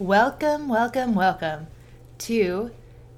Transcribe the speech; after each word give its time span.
Welcome, 0.00 0.68
welcome, 0.68 1.14
welcome 1.14 1.66
to 2.20 2.70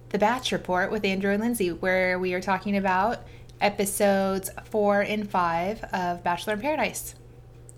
the 0.08 0.19
Batch 0.19 0.50
Report 0.50 0.91
with 0.91 1.05
Andrew 1.05 1.31
and 1.31 1.41
Lindsey, 1.41 1.69
where 1.71 2.19
we 2.19 2.35
are 2.35 2.41
talking 2.41 2.77
about 2.77 3.21
episodes 3.61 4.51
four 4.64 5.00
and 5.00 5.30
five 5.30 5.84
of 5.92 6.24
Bachelor 6.24 6.54
in 6.54 6.60
Paradise 6.60 7.14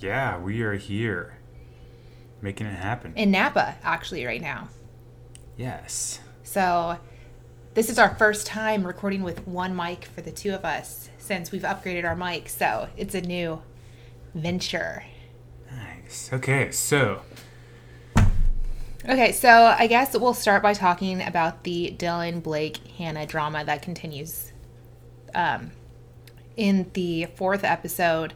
Yeah, 0.00 0.38
we 0.38 0.62
are 0.62 0.72
here 0.72 1.34
making 2.40 2.66
it 2.66 2.76
happen. 2.76 3.12
in 3.14 3.30
Napa, 3.30 3.76
actually, 3.82 4.24
right 4.24 4.40
now. 4.40 4.70
Yes. 5.58 6.20
So, 6.42 6.98
this 7.74 7.90
is 7.90 7.98
our 7.98 8.14
first 8.14 8.46
time 8.46 8.86
recording 8.86 9.22
with 9.22 9.46
one 9.46 9.76
mic 9.76 10.06
for 10.06 10.22
the 10.22 10.32
two 10.32 10.54
of 10.54 10.64
us 10.64 11.10
since 11.18 11.52
we've 11.52 11.60
upgraded 11.60 12.04
our 12.06 12.16
mic. 12.16 12.48
So, 12.48 12.88
it's 12.96 13.14
a 13.14 13.20
new 13.20 13.60
venture. 14.34 15.04
Nice. 15.70 16.30
Okay, 16.32 16.70
so 16.70 17.20
Okay, 19.06 19.32
so 19.32 19.50
I 19.50 19.86
guess 19.86 20.16
we'll 20.16 20.32
start 20.32 20.62
by 20.62 20.72
talking 20.72 21.20
about 21.20 21.64
the 21.64 21.94
Dylan 21.98 22.42
Blake 22.42 22.78
Hannah 22.96 23.26
drama 23.26 23.62
that 23.64 23.82
continues. 23.82 24.50
Um, 25.34 25.72
in 26.56 26.90
the 26.94 27.26
fourth 27.36 27.64
episode, 27.64 28.32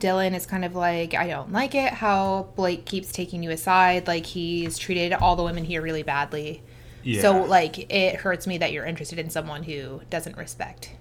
Dylan 0.00 0.34
is 0.34 0.46
kind 0.46 0.64
of 0.64 0.74
like, 0.74 1.12
I 1.12 1.26
don't 1.26 1.52
like 1.52 1.74
it 1.74 1.92
how 1.92 2.48
Blake 2.56 2.86
keeps 2.86 3.12
taking 3.12 3.42
you 3.42 3.50
aside. 3.50 4.06
Like, 4.06 4.24
he's 4.24 4.78
treated 4.78 5.12
all 5.12 5.36
the 5.36 5.42
women 5.42 5.64
here 5.64 5.82
really 5.82 6.02
badly. 6.02 6.62
yeah. 7.02 7.20
So, 7.20 7.42
like, 7.42 7.92
it 7.92 8.16
hurts 8.16 8.46
me 8.46 8.56
that 8.58 8.72
you're 8.72 8.86
interested 8.86 9.18
in 9.18 9.28
someone 9.28 9.64
who 9.64 10.00
doesn't 10.08 10.38
respect 10.38 10.92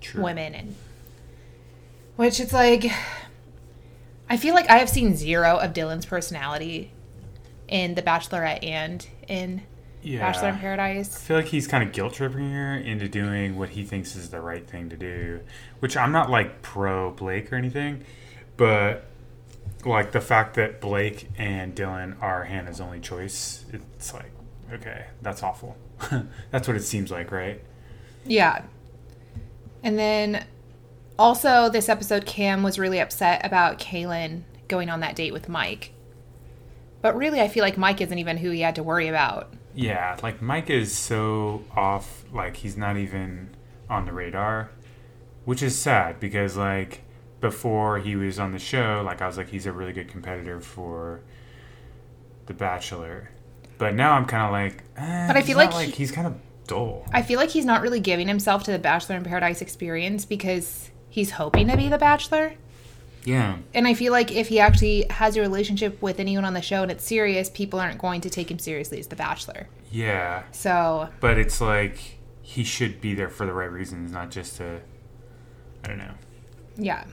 True. 0.00 0.22
women 0.22 0.54
and 0.54 0.76
which 2.14 2.40
it's 2.40 2.52
like 2.52 2.86
I 4.28 4.36
feel 4.36 4.54
like 4.54 4.68
I 4.68 4.78
have 4.78 4.88
seen 4.88 5.16
zero 5.16 5.56
of 5.58 5.72
Dylan's 5.72 6.06
personality 6.06 6.92
in 7.68 7.94
The 7.94 8.02
Bachelorette 8.02 8.64
and 8.64 9.06
in 9.28 9.62
Yeah. 10.02 10.20
Bachelor 10.20 10.50
in 10.50 10.58
Paradise. 10.58 11.16
I 11.16 11.20
feel 11.20 11.36
like 11.36 11.46
he's 11.46 11.66
kind 11.66 11.82
of 11.82 11.92
guilt 11.92 12.14
tripping 12.14 12.50
her 12.52 12.76
into 12.76 13.08
doing 13.08 13.56
what 13.58 13.70
he 13.70 13.84
thinks 13.84 14.16
is 14.16 14.30
the 14.30 14.40
right 14.40 14.66
thing 14.66 14.88
to 14.90 14.96
do, 14.96 15.40
which 15.80 15.96
I'm 15.96 16.12
not 16.12 16.30
like 16.30 16.62
pro 16.62 17.10
Blake 17.10 17.52
or 17.52 17.56
anything, 17.56 18.04
but 18.56 19.04
like 19.84 20.12
the 20.12 20.20
fact 20.20 20.54
that 20.54 20.80
Blake 20.80 21.28
and 21.38 21.74
Dylan 21.74 22.20
are 22.22 22.44
Hannah's 22.44 22.80
only 22.80 23.00
choice, 23.00 23.64
it's 23.72 24.12
like, 24.14 24.30
okay, 24.72 25.06
that's 25.22 25.42
awful. 25.42 25.76
that's 26.50 26.66
what 26.68 26.76
it 26.76 26.82
seems 26.82 27.10
like, 27.10 27.30
right? 27.30 27.62
Yeah. 28.24 28.62
And 29.82 29.98
then 29.98 30.44
also 31.18 31.68
this 31.68 31.88
episode 31.88 32.26
Cam 32.26 32.62
was 32.62 32.78
really 32.78 33.00
upset 33.00 33.44
about 33.44 33.78
Caelynn 33.78 34.42
going 34.68 34.88
on 34.90 35.00
that 35.00 35.16
date 35.16 35.32
with 35.32 35.48
Mike. 35.48 35.92
But 37.00 37.16
really 37.16 37.40
I 37.40 37.48
feel 37.48 37.62
like 37.62 37.76
Mike 37.78 38.00
isn't 38.00 38.18
even 38.18 38.36
who 38.38 38.50
he 38.50 38.60
had 38.60 38.74
to 38.76 38.82
worry 38.82 39.08
about. 39.08 39.52
Yeah, 39.74 40.16
like 40.22 40.42
Mike 40.42 40.70
is 40.70 40.94
so 40.96 41.62
off, 41.76 42.24
like 42.32 42.56
he's 42.56 42.76
not 42.76 42.96
even 42.96 43.50
on 43.88 44.04
the 44.06 44.12
radar, 44.12 44.70
which 45.44 45.62
is 45.62 45.78
sad 45.78 46.18
because 46.18 46.56
like 46.56 47.02
before 47.40 47.98
he 47.98 48.16
was 48.16 48.38
on 48.40 48.50
the 48.52 48.58
show, 48.58 49.02
like 49.06 49.22
I 49.22 49.26
was 49.28 49.36
like 49.36 49.48
he's 49.48 49.66
a 49.66 49.72
really 49.72 49.92
good 49.92 50.08
competitor 50.08 50.60
for 50.60 51.20
The 52.46 52.54
Bachelor, 52.54 53.30
but 53.78 53.94
now 53.94 54.14
I'm 54.14 54.24
kind 54.26 54.44
of 54.46 54.50
like, 54.52 54.82
eh, 54.96 55.26
But 55.28 55.36
I 55.36 55.42
feel 55.42 55.56
like 55.56 55.72
like 55.72 55.86
he- 55.90 55.92
he's 55.92 56.10
kind 56.10 56.26
of 56.26 56.34
dull. 56.66 57.06
I 57.12 57.22
feel 57.22 57.38
like 57.38 57.50
he's 57.50 57.64
not 57.64 57.80
really 57.80 58.00
giving 58.00 58.26
himself 58.26 58.64
to 58.64 58.72
the 58.72 58.78
Bachelor 58.80 59.16
in 59.16 59.22
Paradise 59.24 59.62
experience 59.62 60.24
because 60.24 60.90
he's 61.08 61.30
hoping 61.30 61.68
to 61.68 61.76
be 61.76 61.88
the 61.88 61.98
Bachelor. 61.98 62.54
Yeah, 63.24 63.58
And 63.74 63.86
I 63.86 63.94
feel 63.94 64.12
like 64.12 64.30
if 64.32 64.48
he 64.48 64.58
actually 64.60 65.04
has 65.10 65.36
a 65.36 65.40
relationship 65.40 66.00
with 66.00 66.18
anyone 66.18 66.44
on 66.44 66.54
the 66.54 66.62
show 66.62 66.82
and 66.82 66.90
it's 66.90 67.04
serious, 67.04 67.50
people 67.50 67.78
aren't 67.78 67.98
going 67.98 68.20
to 68.22 68.30
take 68.30 68.50
him 68.50 68.58
seriously 68.58 68.98
as 68.98 69.08
the 69.08 69.16
Bachelor. 69.16 69.68
yeah, 69.90 70.44
So 70.52 71.08
but 71.20 71.36
it's 71.38 71.60
like 71.60 72.18
he 72.42 72.64
should 72.64 73.00
be 73.00 73.14
there 73.14 73.28
for 73.28 73.44
the 73.44 73.52
right 73.52 73.70
reasons, 73.70 74.12
not 74.12 74.30
just 74.30 74.56
to, 74.56 74.80
I 75.84 75.88
don't 75.88 75.98
know. 75.98 76.14
yeah. 76.76 77.04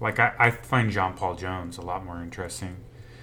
Like 0.00 0.18
I, 0.20 0.32
I 0.38 0.50
find 0.50 0.90
John 0.90 1.14
Paul 1.14 1.34
Jones 1.34 1.78
a 1.78 1.82
lot 1.82 2.04
more 2.04 2.20
interesting. 2.22 2.76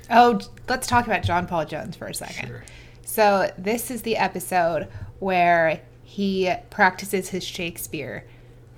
Oh, 0.09 0.39
let's 0.67 0.87
talk 0.87 1.05
about 1.05 1.23
John 1.23 1.47
Paul 1.47 1.65
Jones 1.65 1.95
for 1.95 2.07
a 2.07 2.13
second. 2.13 2.47
Sure. 2.47 2.63
So 3.05 3.51
this 3.57 3.91
is 3.91 4.01
the 4.01 4.17
episode 4.17 4.87
where 5.19 5.81
he 6.03 6.53
practices 6.69 7.29
his 7.29 7.43
Shakespeare 7.45 8.25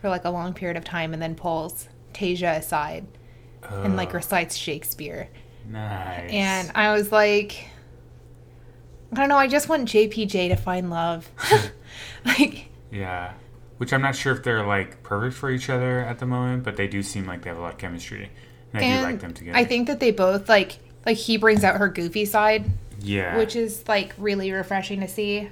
for 0.02 0.10
like 0.10 0.26
a 0.26 0.30
long 0.30 0.54
period 0.54 0.76
of 0.78 0.84
time 0.84 1.14
and 1.14 1.22
then 1.22 1.34
pulls 1.34 1.88
Tayshia 2.14 2.58
aside 2.58 3.08
and 3.72 3.96
like 3.96 4.10
Oh, 4.10 4.14
recites 4.18 4.56
Shakespeare. 4.56 5.30
nice. 5.70 6.32
And 6.32 6.72
I 6.76 6.94
was 6.94 7.12
like, 7.12 7.68
I 9.12 9.16
don't 9.16 9.30
know, 9.30 9.38
I 9.38 9.48
just 9.48 9.70
want 9.70 9.88
JPJ 9.88 10.50
to 10.50 10.56
find 10.56 10.90
love. 10.90 11.30
like, 12.26 12.70
Yeah. 12.92 13.34
Which 13.78 13.92
I'm 13.92 14.02
not 14.02 14.16
sure 14.16 14.34
if 14.34 14.44
they're 14.44 14.66
like 14.66 15.04
perfect 15.04 15.36
for 15.36 15.50
each 15.52 15.70
other 15.70 16.00
at 16.02 16.20
the 16.20 16.26
moment, 16.26 16.64
but 16.64 16.78
they 16.78 16.88
do 16.88 17.04
seem 17.04 17.26
like 17.26 17.42
they 17.44 17.50
have 17.50 17.58
a 17.58 17.62
lot 17.62 17.74
of 17.74 17.80
chemistry. 17.80 18.30
And 18.74 18.84
I 18.86 18.98
do 18.98 19.04
like 19.04 19.20
them 19.20 19.34
together. 19.34 19.58
I 19.58 19.66
think 19.66 19.88
that 19.88 20.00
they 20.00 20.12
both 20.12 20.48
like 20.50 20.78
like 21.06 21.18
he 21.18 21.38
brings 21.38 21.64
out 21.64 21.78
her 21.78 21.90
goofy 21.90 22.26
side, 22.26 22.66
yeah. 23.02 23.38
which 23.38 23.56
is 23.56 23.86
like 23.88 24.14
really 24.18 24.52
refreshing 24.52 25.02
to 25.02 25.08
see. 25.08 25.50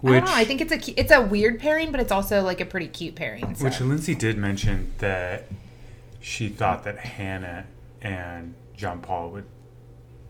which, 0.00 0.14
I 0.14 0.20
don't 0.20 0.24
know. 0.26 0.34
I 0.34 0.44
think 0.44 0.60
it's 0.62 0.72
a 0.72 1.00
it's 1.00 1.12
a 1.12 1.20
weird 1.20 1.60
pairing, 1.60 1.90
but 1.92 2.00
it's 2.00 2.12
also 2.12 2.42
like 2.42 2.60
a 2.60 2.64
pretty 2.64 2.88
cute 2.88 3.14
pairing. 3.14 3.54
So. 3.54 3.64
which 3.64 3.80
Lindsey 3.80 4.14
did 4.14 4.38
mention 4.38 4.92
that 4.98 5.48
she 6.22 6.48
thought 6.48 6.84
that 6.84 6.98
Hannah 6.98 7.66
and 8.00 8.54
John 8.76 9.00
Paul 9.00 9.30
would 9.30 9.44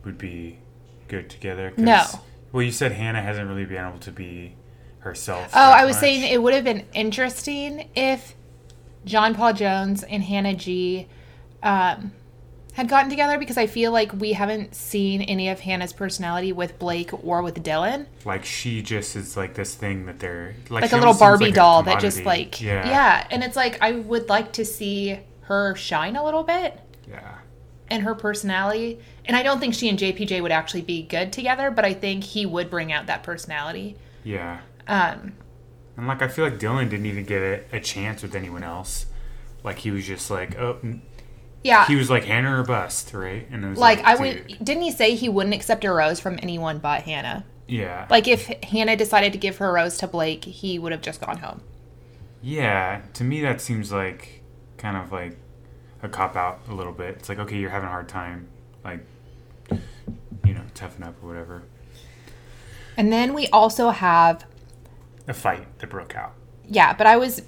would 0.05 0.19
be 0.19 0.59
good 1.07 1.31
together. 1.31 1.73
No. 1.77 2.05
Well, 2.51 2.63
you 2.63 2.73
said 2.73 2.93
Hannah 2.93 3.23
hasn't 3.23 3.49
really 3.49 3.67
been 3.67 3.87
able 3.87 3.99
to 4.01 4.11
be 4.11 4.57
herself. 5.01 5.51
oh, 5.55 5.61
I 5.61 5.85
was 5.85 5.95
much. 5.97 6.01
saying 6.01 6.33
it 6.33 6.43
would 6.43 6.55
have 6.55 6.65
been 6.65 6.87
interesting 6.93 7.89
if 7.95 8.35
John 9.05 9.35
Paul 9.35 9.53
Jones 9.53 10.03
and 10.03 10.23
Hannah 10.23 10.55
G 10.55 11.07
um, 11.63 12.13
had 12.73 12.89
gotten 12.89 13.11
together 13.11 13.39
because 13.39 13.59
I 13.59 13.67
feel 13.67 13.93
like 13.93 14.13
we 14.13 14.33
haven't 14.33 14.75
seen 14.75 15.23
any 15.23 15.51
of 15.51 15.61
Hannah's 15.61 15.93
personality 15.93 16.53
with 16.53 16.79
Blake 16.79 17.13
or 17.25 17.43
with 17.43 17.63
Dylan. 17.63 18.07
like 18.25 18.45
she 18.45 18.81
just 18.81 19.15
is 19.15 19.37
like 19.37 19.55
this 19.55 19.75
thing 19.75 20.07
that 20.07 20.19
they're 20.21 20.55
like, 20.71 20.83
like 20.83 20.93
a 20.93 20.97
little 20.97 21.15
Barbie 21.15 21.47
like 21.47 21.55
doll 21.55 21.83
that 21.85 22.01
just 22.01 22.25
like 22.25 22.61
yeah 22.61 22.89
yeah, 22.89 23.27
and 23.31 23.45
it's 23.45 23.57
like 23.57 23.79
I 23.83 23.93
would 23.93 24.29
like 24.29 24.53
to 24.55 24.65
see 24.65 25.19
her 25.43 25.75
shine 25.75 26.17
a 26.17 26.25
little 26.25 26.43
bit 26.45 26.81
yeah 27.09 27.39
and 27.89 28.03
her 28.05 28.15
personality. 28.15 29.01
And 29.25 29.37
I 29.37 29.43
don't 29.43 29.61
think 29.61 29.75
she 29.75 29.89
and 29.89 29.99
JPJ 29.99 30.41
would 30.43 30.53
actually 30.53 30.83
be 30.83 31.03
good 31.03 31.33
together, 31.33 31.71
but 31.71 31.85
I 31.85 31.93
think 31.95 32.25
he 32.25 32.47
would 32.47 32.71
bring 32.71 32.93
out 32.93 33.07
that 33.07 33.23
personality. 33.23 33.97
yeah. 34.25 34.61
Um, 34.87 35.35
And 35.97 36.07
like 36.07 36.23
I 36.23 36.29
feel 36.29 36.45
like 36.45 36.59
Dylan 36.59 36.89
didn't 36.91 37.07
even 37.07 37.25
get 37.25 37.43
a, 37.43 37.77
a 37.77 37.81
chance 37.81 38.23
with 38.23 38.35
anyone 38.35 38.63
else. 38.63 39.07
Like 39.63 39.79
he 39.81 39.91
was 39.91 40.07
just 40.07 40.31
like, 40.31 40.59
oh, 40.59 40.79
yeah, 41.65 41.87
he 41.87 41.95
was 41.97 42.11
like 42.11 42.25
Hannah 42.25 42.59
or 42.61 42.65
bust, 42.65 43.13
right? 43.15 43.47
And 43.51 43.65
it 43.65 43.69
was 43.71 43.79
like 43.79 44.01
I 44.05 44.17
dude. 44.17 44.19
would. 44.19 44.65
Didn't 44.65 44.83
he 44.83 44.91
say 44.91 45.15
he 45.15 45.29
wouldn't 45.29 45.55
accept 45.55 45.85
a 45.85 45.93
rose 45.93 46.21
from 46.21 46.39
anyone 46.43 46.79
but 46.79 47.03
Hannah? 47.03 47.47
yeah, 47.69 48.07
Like 48.09 48.29
if 48.29 48.47
Hannah 48.65 48.97
decided 48.97 49.33
to 49.33 49.39
give 49.39 49.59
her 49.59 49.73
rose 49.73 49.97
to 49.99 50.07
Blake, 50.09 50.45
he 50.45 50.79
would 50.79 50.93
have 50.93 51.03
just 51.03 51.21
gone 51.21 51.39
home. 51.39 51.63
yeah. 52.41 53.03
To 53.15 53.25
me, 53.25 53.41
that 53.43 53.61
seems 53.61 53.93
like 53.93 54.42
kind 54.83 54.97
of 54.97 55.11
like 55.13 55.37
a 56.03 56.09
cop 56.09 56.37
out 56.37 56.61
a 56.69 56.75
little 56.75 56.93
bit. 56.93 57.17
It's 57.17 57.29
like 57.29 57.39
okay, 57.39 57.57
you're 57.57 57.71
having 57.71 57.89
a 57.89 57.93
hard 57.93 58.09
time, 58.09 58.49
like 58.85 59.01
you 60.45 60.53
know, 60.55 60.63
toughen 60.75 61.03
up 61.05 61.15
or 61.23 61.29
whatever. 61.29 61.63
And 62.97 63.11
then 63.11 63.33
we 63.33 63.47
also 63.49 63.89
have 63.91 64.45
A 65.27 65.33
fight 65.33 65.79
that 65.79 65.89
broke 65.89 66.15
out. 66.15 66.35
yeah, 66.69 66.93
but 66.93 67.07
I 67.07 67.17
was 67.17 67.43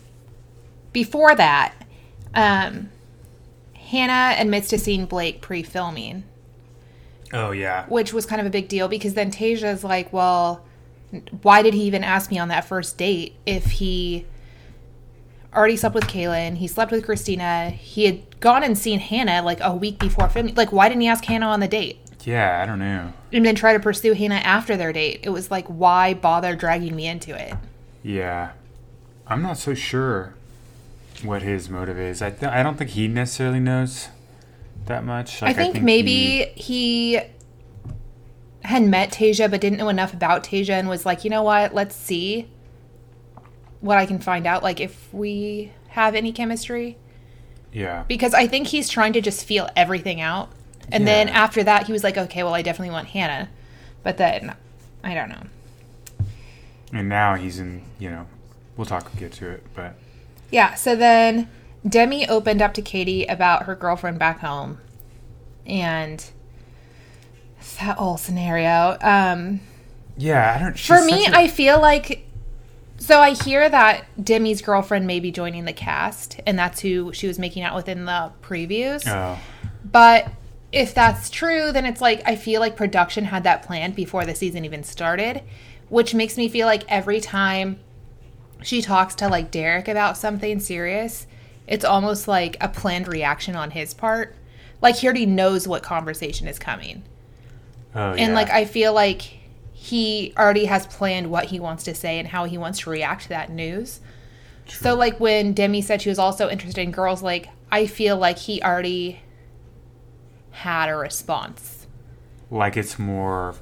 before 0.93 1.35
that. 1.35 1.75
Um, 2.35 2.89
Hannah 3.75 4.37
admits 4.41 4.69
to 4.69 4.79
seeing 4.79 5.05
Blake 5.07 5.41
pre-filming, 5.43 6.25
Oh 7.33 7.51
yeah, 7.51 7.85
which 7.87 8.13
was 8.13 8.25
kind 8.27 8.41
of 8.41 8.47
a 8.47 8.51
big 8.51 8.69
deal 8.69 8.89
because 8.89 9.15
then 9.15 9.31
Tayshia's 9.31 9.85
like, 9.85 10.13
"Well, 10.13 10.65
why 11.43 11.63
did 11.63 11.75
he 11.75 11.83
even 11.83 12.03
ask 12.03 12.31
me 12.31 12.39
on 12.39 12.49
that 12.49 12.65
first 12.65 12.97
date 12.97 13.37
if 13.45 13.67
he 13.73 14.25
already 15.55 15.77
slept 15.77 15.95
with 15.95 16.05
Caelynn, 16.05 16.57
he 16.57 16.67
slept 16.67 16.91
with 16.93 17.07
Kristina, 17.07 17.71
he 17.73 18.05
had 18.07 18.41
gone 18.41 18.63
and 18.63 18.77
seen 18.77 18.99
Hannah 19.01 19.43
like 19.43 19.61
a 19.61 19.75
week 19.75 19.99
before 19.99 20.29
filming. 20.29 20.55
Like, 20.55 20.73
why 20.73 20.89
didn't 20.89 21.03
he 21.03 21.09
ask 21.09 21.25
Hannah 21.25 21.47
on 21.49 21.61
the 21.61 21.69
date?" 21.69 21.99
yeah. 22.25 22.61
I 22.63 22.67
don't 22.67 22.79
know. 22.79 23.13
and 23.33 23.45
then 23.45 23.55
try 23.55 23.73
to 23.75 23.81
pursue 23.81 24.15
Hannah 24.15 24.37
after 24.37 24.77
their 24.77 24.93
date. 24.93 25.21
It 25.25 25.29
was 25.31 25.51
like, 25.51 25.67
why 25.67 26.15
bother 26.15 26.57
dragging 26.57 26.97
me 26.97 27.07
into 27.07 27.35
it? 27.39 27.55
Yeah, 28.03 28.53
I'm 29.27 29.43
not 29.43 29.59
so 29.59 29.75
sure 29.75 30.35
what 31.23 31.43
his 31.43 31.69
motive 31.69 31.99
is. 31.99 32.23
I 32.23 32.31
th- 32.31 32.51
I 32.51 32.63
don't 32.63 32.77
think 32.77 32.91
he 32.91 33.09
necessarily 33.09 33.61
knows 33.61 34.09
that 34.87 35.05
much. 35.05 35.43
I 35.43 35.47
Like, 35.49 35.57
think 35.57 35.77
he- 35.77 35.83
maybe 35.83 36.45
he 36.57 37.21
had 38.63 38.83
met 38.83 39.11
Tayshia 39.13 39.51
but 39.51 39.61
didn't 39.61 39.79
know 39.79 39.89
enough 39.91 40.15
about 40.15 40.43
Tayshia 40.45 40.71
and 40.79 40.89
was 40.89 41.05
like, 41.05 41.25
you 41.25 41.31
know 41.31 41.43
what, 41.43 41.75
let's 41.75 41.95
see 41.95 42.49
what 43.85 43.99
I 43.99 44.07
can 44.07 44.19
find 44.19 44.47
out, 44.47 44.63
like 44.63 44.81
if 44.81 45.13
we 45.13 45.71
have 45.89 46.15
any 46.15 46.33
chemistry. 46.33 46.97
yeah, 47.71 48.05
Because 48.09 48.33
I 48.33 48.47
think 48.47 48.69
he's 48.69 48.89
trying 48.89 49.13
to 49.13 49.21
just 49.21 49.45
feel 49.45 49.69
everything 49.77 50.23
out. 50.23 50.49
And 50.91 51.07
then 51.07 51.29
after 51.29 51.63
that, 51.65 51.87
he 51.87 51.93
was 51.93 52.03
like, 52.03 52.17
okay, 52.17 52.43
well, 52.43 52.55
I 52.55 52.63
definitely 52.63 52.93
want 52.93 53.09
Hannah. 53.09 53.51
But 54.03 54.17
then, 54.17 54.55
I 55.03 55.13
don't 55.15 55.29
know. 55.29 56.27
And 56.93 57.09
now 57.11 57.35
he's 57.35 57.59
in, 57.59 57.83
you 57.99 58.09
know, 58.11 58.27
we'll 58.77 58.87
talk, 58.87 59.15
get 59.19 59.33
to 59.33 59.51
it, 59.51 59.65
but 59.75 59.95
Yeah, 60.51 60.75
so 60.75 60.97
then 60.97 61.49
Demi 61.87 62.27
opened 62.29 62.63
up 62.63 62.73
to 62.75 62.83
Katie 62.83 63.25
about 63.27 63.65
her 63.65 63.75
girlfriend 63.75 64.19
back 64.19 64.41
home 64.41 64.79
and 65.67 66.25
that 67.81 67.97
whole 67.99 68.17
scenario. 68.17 68.97
Um, 69.01 69.61
yeah, 70.17 70.55
I 70.57 70.63
don't. 70.63 70.79
for 70.79 71.03
me, 71.05 71.27
a- 71.27 71.33
I 71.35 71.49
feel 71.49 71.81
like. 71.81 72.27
So 72.97 73.21
I 73.21 73.31
hear 73.35 73.69
that 73.69 74.07
Demi's 74.23 74.63
girlfriend 74.63 75.07
may 75.07 75.21
be 75.21 75.31
joining 75.31 75.65
the 75.65 75.73
cast, 75.73 76.41
and 76.47 76.59
that's 76.59 76.81
who 76.81 77.13
she 77.13 77.27
was 77.27 77.39
making 77.39 77.63
out 77.63 77.75
with 77.75 77.89
in 77.89 78.05
the 78.05 78.33
previews. 78.43 79.07
Oh, 79.07 79.39
But 79.85 80.29
if 80.73 80.95
that's 80.95 81.29
true, 81.31 81.71
then 81.73 81.87
it's 81.87 82.01
like 82.01 82.23
I 82.27 82.37
feel 82.37 82.61
like 82.61 82.77
production 82.77 83.25
had 83.27 83.45
that 83.45 83.63
planned 83.63 83.95
before 83.95 84.25
the 84.25 84.35
season 84.35 84.65
even 84.65 84.83
started, 84.85 85.43
which 85.89 86.15
makes 86.15 86.37
me 86.37 86.49
feel 86.49 86.67
like 86.67 86.85
every 86.89 87.21
time 87.21 87.79
she 88.63 88.81
talks 88.81 89.15
to 89.17 89.29
like 89.29 89.51
Derek 89.51 89.89
about 89.89 90.17
something 90.17 90.59
serious, 90.59 91.27
it's 91.67 91.85
almost 91.85 92.27
like 92.27 92.57
a 92.61 92.69
planned 92.69 93.09
reaction 93.09 93.55
on 93.57 93.73
his 93.73 93.93
part. 93.95 94.35
Like 94.81 94.97
he 94.97 95.07
already 95.07 95.27
knows 95.27 95.69
what 95.69 95.83
conversation 95.83 96.49
is 96.49 96.59
coming. 96.59 97.03
oh, 97.95 98.13
And 98.13 98.31
yeah. 98.31 98.35
like 98.35 98.51
I 98.51 98.65
feel 98.65 98.93
like 98.93 99.39
he 99.85 100.33
already 100.39 100.65
has 100.65 100.87
planned 100.87 101.31
what 101.31 101.45
he 101.45 101.61
wants 101.61 101.85
to 101.85 101.95
say 101.95 102.19
and 102.19 102.29
how 102.29 102.47
he 102.47 102.57
wants 102.57 102.79
to 102.79 102.89
react 102.89 103.25
to 103.25 103.29
that 103.29 103.51
news. 103.51 104.01
So 104.67 104.95
like 104.95 105.21
when 105.21 105.53
Demi 105.53 105.83
said 105.83 106.01
she 106.01 106.09
was 106.09 106.19
also 106.19 106.49
interested 106.49 106.81
in 106.81 106.91
girls, 106.91 107.23
like 107.23 107.51
I 107.71 107.87
feel 107.87 108.17
like 108.17 108.39
he 108.39 108.63
already 108.63 109.21
had 110.53 110.89
a 110.89 110.97
response. 110.97 111.87
like 112.51 112.79
it's 112.79 112.99
more 112.99 113.57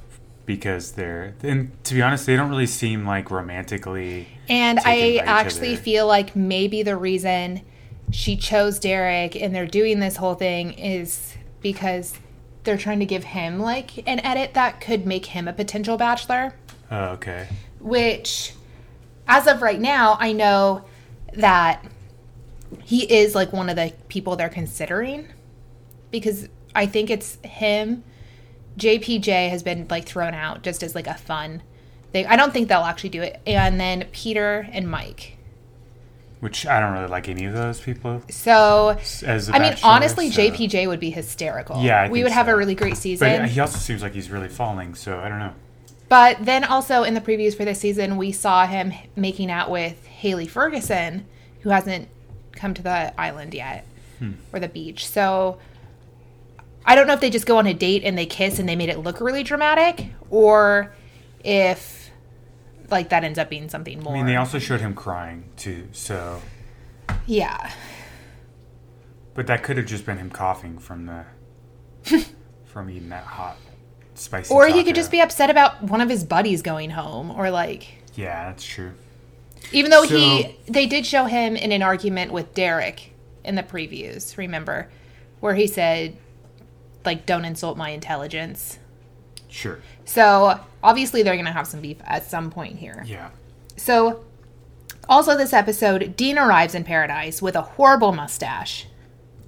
because 0.47 0.93
they're. 0.93 1.35
And 1.43 1.73
to 1.85 1.95
be 1.95 2.03
honest, 2.03 2.27
they 2.27 2.37
don't 2.37 2.51
really 2.51 2.67
seem 2.67 3.05
like 3.05 3.29
romantically. 3.33 4.29
And 4.49 4.79
I 4.85 5.17
actually 5.17 5.75
feel 5.75 6.07
like 6.07 6.37
maybe 6.37 6.85
the 6.85 6.97
reason 6.97 7.63
she 8.13 8.37
chose 8.37 8.79
Derek 8.79 9.35
and 9.35 9.53
they're 9.53 9.67
doing 9.67 9.99
this 9.99 10.17
whole 10.19 10.35
thing 10.35 10.75
is 10.75 11.35
because 11.63 12.17
they're 12.65 12.79
trying 12.79 13.01
to 13.01 13.07
give 13.07 13.25
him 13.25 13.59
like 13.59 13.99
an 14.09 14.21
edit 14.21 14.55
that 14.55 14.81
could 14.81 15.07
make 15.07 15.27
him 15.27 15.49
a 15.49 15.53
potential 15.53 15.97
bachelor. 15.97 16.55
Oh, 16.91 17.07
okay. 17.13 17.49
which 17.81 18.53
as 19.27 19.47
of 19.47 19.63
right 19.63 19.81
now 19.81 20.17
i 20.21 20.33
know 20.33 20.85
that 21.33 21.83
he 22.83 23.05
is 23.11 23.35
like 23.35 23.51
one 23.53 23.71
of 23.71 23.77
the 23.77 23.95
people 24.09 24.37
they're 24.37 24.51
considering 24.51 25.29
because 26.11 26.49
i 26.75 26.85
think 26.85 27.09
it's 27.09 27.39
him 27.45 28.05
jpj 28.77 29.49
has 29.49 29.63
been 29.63 29.87
like 29.89 30.05
thrown 30.05 30.35
out 30.35 30.63
just 30.63 30.83
as 30.83 30.95
like 30.95 31.07
a 31.07 31.15
fun 31.15 31.63
thing 32.13 32.27
i 32.27 32.37
don't 32.37 32.53
think 32.53 32.69
they'll 32.69 32.81
actually 32.81 33.09
do 33.11 33.23
it 33.23 33.41
and 33.47 33.81
then 33.81 34.07
peter 34.13 34.69
and 34.73 34.91
mike 34.91 35.39
Which 36.43 36.67
I 36.67 36.81
don't 36.81 36.93
really 36.93 37.07
like 37.07 37.29
any 37.29 37.45
of 37.45 37.55
those 37.55 37.81
people. 37.81 38.21
so 38.29 38.99
As 39.25 39.49
i 39.49 39.61
mean 39.61 39.77
honestly 39.85 40.29
so- 40.29 40.43
jpj 40.43 40.89
would 40.89 40.99
be 40.99 41.11
hysterical 41.11 41.81
Yeah, 41.81 42.09
we 42.11 42.25
would 42.25 42.33
have 42.33 42.49
a 42.49 42.57
really 42.57 42.75
great 42.75 42.97
season 42.97 43.43
But 43.43 43.51
he 43.51 43.61
also 43.61 43.79
seems 43.79 44.03
like 44.03 44.13
he's 44.13 44.29
really 44.29 44.49
falling, 44.49 44.97
so 44.97 45.21
I 45.21 45.29
don't 45.29 45.39
know. 45.39 45.53
But 46.09 46.45
then 46.45 46.65
also 46.65 47.05
in 47.05 47.15
the 47.15 47.21
previews 47.21 47.57
for 47.57 47.65
this 47.65 47.79
season, 47.79 48.17
we 48.17 48.33
saw 48.33 48.67
him 48.67 48.93
making 49.15 49.53
out 49.53 49.71
with 49.71 50.05
Haley 50.05 50.49
Ferguson, 50.49 51.27
who 51.61 51.71
hasn't 51.71 52.09
come 52.51 52.75
to 52.75 52.83
the 52.83 53.19
island 53.21 53.55
yet 53.55 53.87
hmm. 54.19 54.33
or 54.53 54.59
the 54.59 54.69
beach. 54.69 55.07
So 55.07 55.59
I 56.85 56.97
don't 56.97 57.07
know 57.07 57.15
if 57.15 57.21
they 57.21 57.31
just 57.31 57.47
go 57.47 57.57
on 57.59 57.69
a 57.69 57.73
date 57.73 58.03
and 58.03 58.19
they 58.19 58.27
kiss 58.27 58.59
and 58.59 58.69
they 58.69 58.75
made 58.75 58.89
it 58.89 58.99
look 58.99 59.21
really 59.21 59.45
dramatic, 59.45 60.07
or 60.29 60.93
if 61.45 62.02
like 62.93 63.09
that 63.09 63.25
ends 63.25 63.39
up 63.39 63.51
being 63.51 63.69
something 63.69 64.01
more. 64.03 64.13
I 64.15 64.19
mean, 64.19 64.27
they 64.27 64.37
also 64.37 64.59
showed 64.61 64.81
him 64.81 64.95
crying 64.95 65.45
too, 65.57 65.89
so. 65.93 66.41
yeah. 67.27 67.73
But 69.35 69.47
that 69.47 69.63
could 69.63 69.79
have 69.79 69.87
just 69.87 70.05
been 70.07 70.19
him 70.19 70.31
coughing 70.31 70.79
from 70.79 71.07
the 71.07 71.25
from 72.67 72.91
eating 72.91 73.09
that 73.09 73.25
hot, 73.25 73.57
spicy. 74.15 74.53
Or 74.55 74.67
he 74.69 74.85
could 74.85 74.95
just 74.95 75.11
be 75.11 75.21
upset 75.21 75.51
about 75.51 75.83
one 75.83 76.01
of 76.01 76.09
his 76.09 76.23
buddies 76.25 76.63
going 76.63 76.91
home, 76.91 77.31
or 77.31 77.51
like 77.51 77.89
Yeah, 78.15 78.49
that's 78.49 78.65
true. 78.65 78.93
Even 79.73 79.91
though 79.91 80.05
So- 80.05 80.17
he, 80.17 80.57
they 80.67 80.87
did 80.87 81.07
show 81.07 81.25
him 81.25 81.57
in 81.57 81.73
an 81.73 81.83
argument 81.83 82.33
with 82.33 82.53
Derek 82.55 83.13
in 83.45 83.55
the 83.55 83.63
previews. 83.63 84.37
Remember, 84.37 84.91
where 85.41 85.55
he 85.55 85.67
said, 85.67 86.17
like, 87.05 87.25
"Don't 87.27 87.45
insult 87.47 87.77
my 87.79 87.91
intelligence." 87.91 88.79
Sure. 89.49 89.81
So 90.05 90.61
obviously 90.83 91.23
they're 91.23 91.37
gonna 91.37 91.53
have 91.53 91.67
some 91.67 91.81
beef 91.81 91.99
at 92.05 92.25
some 92.25 92.51
point 92.51 92.79
here. 92.79 93.03
Yeah. 93.07 93.31
So, 93.77 94.25
also 95.09 95.37
this 95.37 95.53
episode, 95.53 96.17
Dean 96.17 96.39
arrives 96.39 96.75
in 96.75 96.85
paradise 96.85 97.41
with 97.43 97.57
a 97.57 97.63
horrible 97.63 98.13
mustache. 98.13 98.87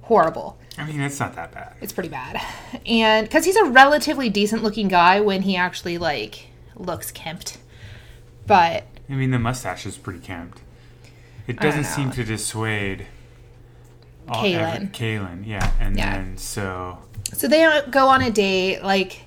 Horrible. 0.02 0.58
I 0.76 0.84
mean, 0.86 1.00
it's 1.00 1.20
not 1.20 1.34
that 1.36 1.52
bad. 1.52 1.75
It's 1.81 1.92
pretty 1.92 2.08
bad. 2.08 2.40
And 2.84 3.26
because 3.26 3.44
he's 3.44 3.56
a 3.56 3.64
relatively 3.64 4.28
decent 4.28 4.62
looking 4.62 4.88
guy 4.88 5.20
when 5.20 5.42
he 5.42 5.56
actually 5.56 5.98
like 5.98 6.48
looks 6.76 7.10
kempt, 7.10 7.58
but 8.46 8.84
I 9.08 9.12
mean, 9.14 9.30
the 9.30 9.38
mustache 9.38 9.87
is 9.87 9.96
pretty 9.96 10.19
kempt. 10.20 10.60
It 11.46 11.60
doesn't 11.60 11.84
seem 11.84 12.10
to 12.12 12.25
dissuade. 12.25 13.06
Caelynn. 14.28 14.90
Caelynn, 14.92 15.46
yeah, 15.46 15.70
and 15.78 15.96
Yeah. 15.96 16.14
then 16.16 16.38
so 16.38 16.98
So 17.34 17.46
they 17.48 17.82
go 17.90 18.08
on 18.08 18.22
a 18.22 18.30
date, 18.30 18.82
like 18.82 19.24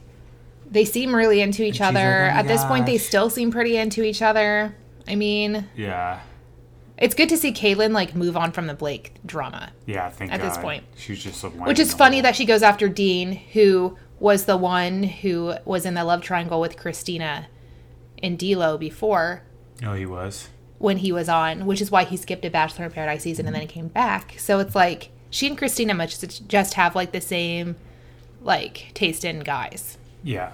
they 0.70 0.86
seem 0.86 1.16
really 1.16 1.42
into 1.42 1.64
each 1.64 1.82
other. 1.82 2.26
like, 2.28 2.36
"Oh 2.36 2.40
At 2.40 2.48
this 2.48 2.64
point, 2.66 2.86
they 2.86 2.98
still 2.98 3.30
seem 3.30 3.52
pretty 3.52 3.78
into 3.78 4.04
each 4.04 4.22
other. 4.22 4.76
I 5.08 5.16
mean, 5.16 5.68
yeah, 5.76 6.20
it's 6.98 7.16
good 7.16 7.30
to 7.30 7.38
see 7.38 7.54
Caitlyn 7.54 7.92
like 7.94 8.14
move 8.16 8.36
on 8.36 8.52
from 8.52 8.68
the 8.68 8.74
Blake 8.74 9.14
drama, 9.26 9.72
yeah. 9.86 10.10
Thank 10.10 10.32
At 10.34 10.42
this 10.42 10.58
point. 10.58 10.84
she's 10.98 11.24
just 11.24 11.44
a 11.44 11.50
which 11.50 11.80
is 11.80 11.94
funny 11.94 12.22
that 12.22 12.36
she 12.36 12.46
goes 12.46 12.62
after 12.64 12.90
Dean, 12.90 13.32
who 13.54 13.98
was 14.20 14.46
the 14.46 14.58
one 14.58 15.04
who 15.04 15.54
was 15.64 15.86
in 15.86 15.94
the 15.94 16.04
love 16.04 16.22
triangle 16.22 16.60
with 16.60 16.76
Kristina 16.78 17.46
and 18.22 18.38
D'Lo 18.38 18.78
before 18.78 19.44
Oh, 19.84 19.94
he 19.94 20.06
was. 20.08 20.50
when 20.80 20.98
he 20.98 21.12
was 21.12 21.30
on, 21.30 21.66
which 21.68 21.80
is 21.82 21.92
why 21.92 22.04
he 22.04 22.18
skipped 22.18 22.44
a 22.44 22.50
Bachelor 22.50 22.86
in 22.86 22.92
Paradise 22.92 23.22
season 23.24 23.46
and 23.46 23.54
then 23.56 23.62
he 23.62 23.68
came 23.68 23.88
back. 23.90 24.34
So 24.40 24.60
it's 24.60 24.74
like 24.76 25.10
she 25.30 25.46
and 25.48 25.58
Kristina 25.58 25.96
much 25.96 26.20
just 26.48 26.74
have 26.74 26.96
like 26.96 27.12
the 27.12 27.22
same 27.22 27.76
like 28.42 28.92
taste 28.96 29.24
in 29.24 29.42
guys. 29.42 29.97
Yeah. 30.24 30.52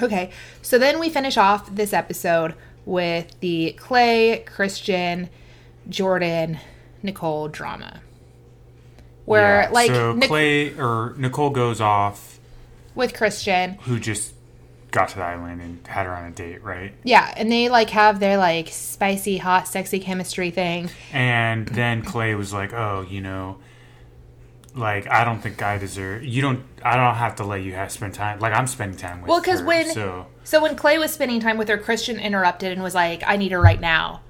Okay, 0.00 0.30
so 0.62 0.78
then 0.78 1.00
we 1.00 1.08
finish 1.10 1.36
off 1.36 1.74
this 1.74 1.92
episode 1.92 2.54
with 2.84 3.38
the 3.40 3.72
Clay, 3.72 4.44
Christian, 4.46 5.28
Jordan, 5.88 6.58
Nicole 7.02 7.48
drama. 7.48 8.00
Where, 9.24 9.62
Yeah, 9.62 9.70
like, 9.70 9.90
so 9.90 10.12
Nic- 10.14 10.28
Clay 10.28 10.74
or 10.78 11.14
Nicole 11.18 11.50
goes 11.50 11.80
off, 11.80 12.38
with 12.94 13.14
Christian, 13.14 13.74
who 13.82 13.98
just 14.00 14.32
got 14.90 15.10
to 15.10 15.16
the 15.16 15.22
island 15.22 15.60
and 15.60 15.86
had 15.86 16.06
her 16.06 16.12
on 16.14 16.24
a 16.24 16.30
date, 16.30 16.62
right? 16.64 16.92
yeah, 17.04 17.34
and 17.36 17.52
they, 17.52 17.68
like, 17.68 17.90
have 17.90 18.20
their, 18.20 18.38
like, 18.38 18.68
spicy, 18.68 19.36
hot, 19.36 19.68
sexy 19.68 19.98
chemistry 19.98 20.50
thing. 20.50 20.88
And 21.12 21.66
then 21.68 22.02
Clay 22.02 22.34
was 22.34 22.52
like, 22.54 22.72
"Oh, 22.72 23.04
you 23.08 23.20
know, 23.20 23.58
like 24.78 25.06
I 25.10 25.24
don't 25.24 25.40
think 25.40 25.60
I 25.62 25.76
deserve. 25.78 26.24
You 26.24 26.40
don't. 26.42 26.62
I 26.82 26.96
don't 26.96 27.14
have 27.16 27.36
to 27.36 27.44
let 27.44 27.62
you 27.62 27.72
have 27.74 27.90
spend 27.92 28.14
time. 28.14 28.38
Like 28.40 28.52
I'm 28.54 28.66
spending 28.66 28.96
time 28.98 29.20
with. 29.20 29.28
Well, 29.28 29.40
because 29.40 29.62
when- 29.62 29.90
so 29.92 30.26
So 30.44 30.62
when 30.62 30.76
Clay 30.76 30.98
was 30.98 31.12
spending 31.12 31.40
time 31.40 31.58
with 31.58 31.68
her, 31.68 31.76
Christian 31.78 32.18
interrupted 32.18 32.72
and 32.72 32.82
was 32.82 32.94
like, 32.94 33.22
I 33.26 33.36
need 33.36 33.52
her 33.52 33.60
right 33.60 33.80
now. 33.80 34.22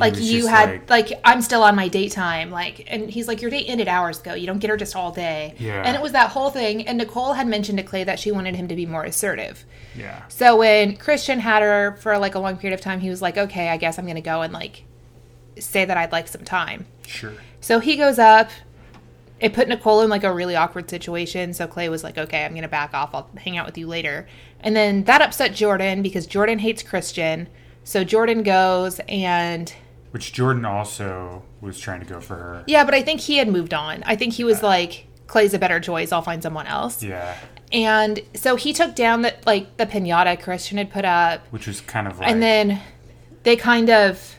Like, 0.00 0.14
you 0.18 0.46
had, 0.46 0.88
like, 0.88 1.10
like, 1.10 1.20
I'm 1.22 1.42
still 1.42 1.62
on 1.62 1.76
my 1.76 1.88
date 1.88 2.10
time. 2.12 2.50
Like, 2.50 2.84
and 2.88 3.10
he's 3.10 3.28
like, 3.28 3.42
Your 3.42 3.50
date 3.50 3.66
ended 3.68 3.86
hours 3.88 4.18
ago. 4.18 4.32
You 4.32 4.46
don't 4.46 4.58
get 4.58 4.70
her 4.70 4.76
just 4.78 4.96
all 4.96 5.12
day. 5.12 5.54
Yeah. 5.58 5.82
And 5.84 5.94
it 5.94 6.00
was 6.02 6.12
that 6.12 6.30
whole 6.30 6.48
thing. 6.50 6.88
And 6.88 6.96
Nicole 6.96 7.34
had 7.34 7.46
mentioned 7.46 7.76
to 7.78 7.84
Clay 7.84 8.02
that 8.04 8.18
she 8.18 8.32
wanted 8.32 8.56
him 8.56 8.68
to 8.68 8.74
be 8.74 8.86
more 8.86 9.04
assertive. 9.04 9.64
yeah, 9.94 10.22
So 10.28 10.56
when 10.56 10.96
Christian 10.96 11.40
had 11.40 11.62
her 11.62 11.98
for 12.00 12.16
like 12.18 12.34
a 12.34 12.38
long 12.38 12.56
period 12.56 12.74
of 12.74 12.80
time, 12.80 13.00
he 13.00 13.10
was 13.10 13.20
like, 13.20 13.36
okay, 13.36 13.68
I 13.68 13.76
guess 13.76 13.98
I'm 13.98 14.06
going 14.06 14.16
to 14.16 14.22
go 14.22 14.40
and 14.40 14.52
like 14.52 14.84
say 15.58 15.84
that 15.84 15.96
I'd 15.96 16.10
like 16.10 16.28
some 16.28 16.42
time. 16.44 16.86
sure, 17.06 17.34
So 17.60 17.78
he 17.78 17.96
goes 17.96 18.18
up. 18.18 18.48
It 19.38 19.52
put 19.52 19.68
Nicole 19.68 20.00
in 20.00 20.08
like 20.08 20.24
a 20.24 20.32
really 20.32 20.56
awkward 20.56 20.88
situation. 20.88 21.52
So 21.52 21.66
Clay 21.66 21.88
was 21.88 22.02
like, 22.02 22.16
okay, 22.16 22.44
I'm 22.44 22.52
going 22.52 22.62
to 22.62 22.68
back 22.68 22.94
off. 22.94 23.14
I'll 23.14 23.28
hang 23.36 23.56
out 23.58 23.66
with 23.66 23.76
you 23.76 23.86
later. 23.86 24.26
And 24.60 24.74
then 24.74 25.04
that 25.04 25.20
upset 25.20 25.54
Jordan 25.54 26.02
because 26.02 26.26
Jordan 26.26 26.58
hates 26.58 26.82
Christian. 26.82 27.48
So 27.84 28.02
Jordan 28.02 28.42
goes 28.42 29.00
and 29.08 29.72
which 30.12 30.32
Jordan 30.32 30.64
also 30.64 31.42
was 31.60 31.78
trying 31.78 32.00
to 32.00 32.06
go 32.06 32.20
for 32.20 32.36
her. 32.36 32.64
yeah, 32.66 32.84
but 32.84 32.94
I 32.94 33.02
think 33.02 33.20
he 33.20 33.36
had 33.36 33.48
moved 33.48 33.74
on. 33.74 34.02
I 34.06 34.16
think 34.16 34.32
he 34.32 34.44
was 34.44 34.62
like, 34.62 35.06
Clay's 35.26 35.52
a 35.52 35.58
better 35.58 35.80
choice. 35.80 36.12
I'll 36.12 36.22
find 36.22 36.42
someone 36.42 36.66
else. 36.66 37.02
Yeah, 37.02 37.36
And 37.72 38.20
so 38.34 38.56
he 38.56 38.72
took 38.72 38.94
down 38.94 39.22
the 39.22 39.34
like 39.44 39.76
the 39.76 39.84
pinata 39.84 40.40
Christian 40.40 40.78
had 40.78 40.90
put 40.90 41.04
up. 41.04 41.46
which 41.50 41.66
was 41.66 41.80
kind 41.82 42.06
of 42.06 42.18
like 42.18 42.30
and 42.30 42.42
then 42.42 42.80
they 43.42 43.56
kind 43.56 43.90
of 43.90 44.36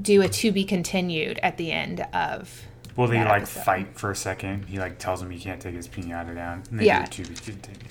do 0.00 0.20
a 0.20 0.28
to 0.28 0.52
be 0.52 0.64
continued 0.64 1.38
at 1.42 1.56
the 1.56 1.72
end 1.72 2.02
of 2.12 2.62
well, 2.96 3.08
they 3.08 3.22
like 3.22 3.42
episode. 3.42 3.64
fight 3.64 3.98
for 3.98 4.10
a 4.10 4.16
second. 4.16 4.64
He 4.66 4.78
like 4.78 4.98
tells 4.98 5.22
him 5.22 5.30
he 5.30 5.38
can't 5.38 5.60
take 5.60 5.74
his 5.74 5.88
pinata 5.88 6.34
down, 6.34 6.62
and 6.70 6.80
they 6.80 6.86
Yeah. 6.86 7.04
do 7.06 7.22
to 7.24 7.30
be 7.30 7.34
continued. 7.36 7.84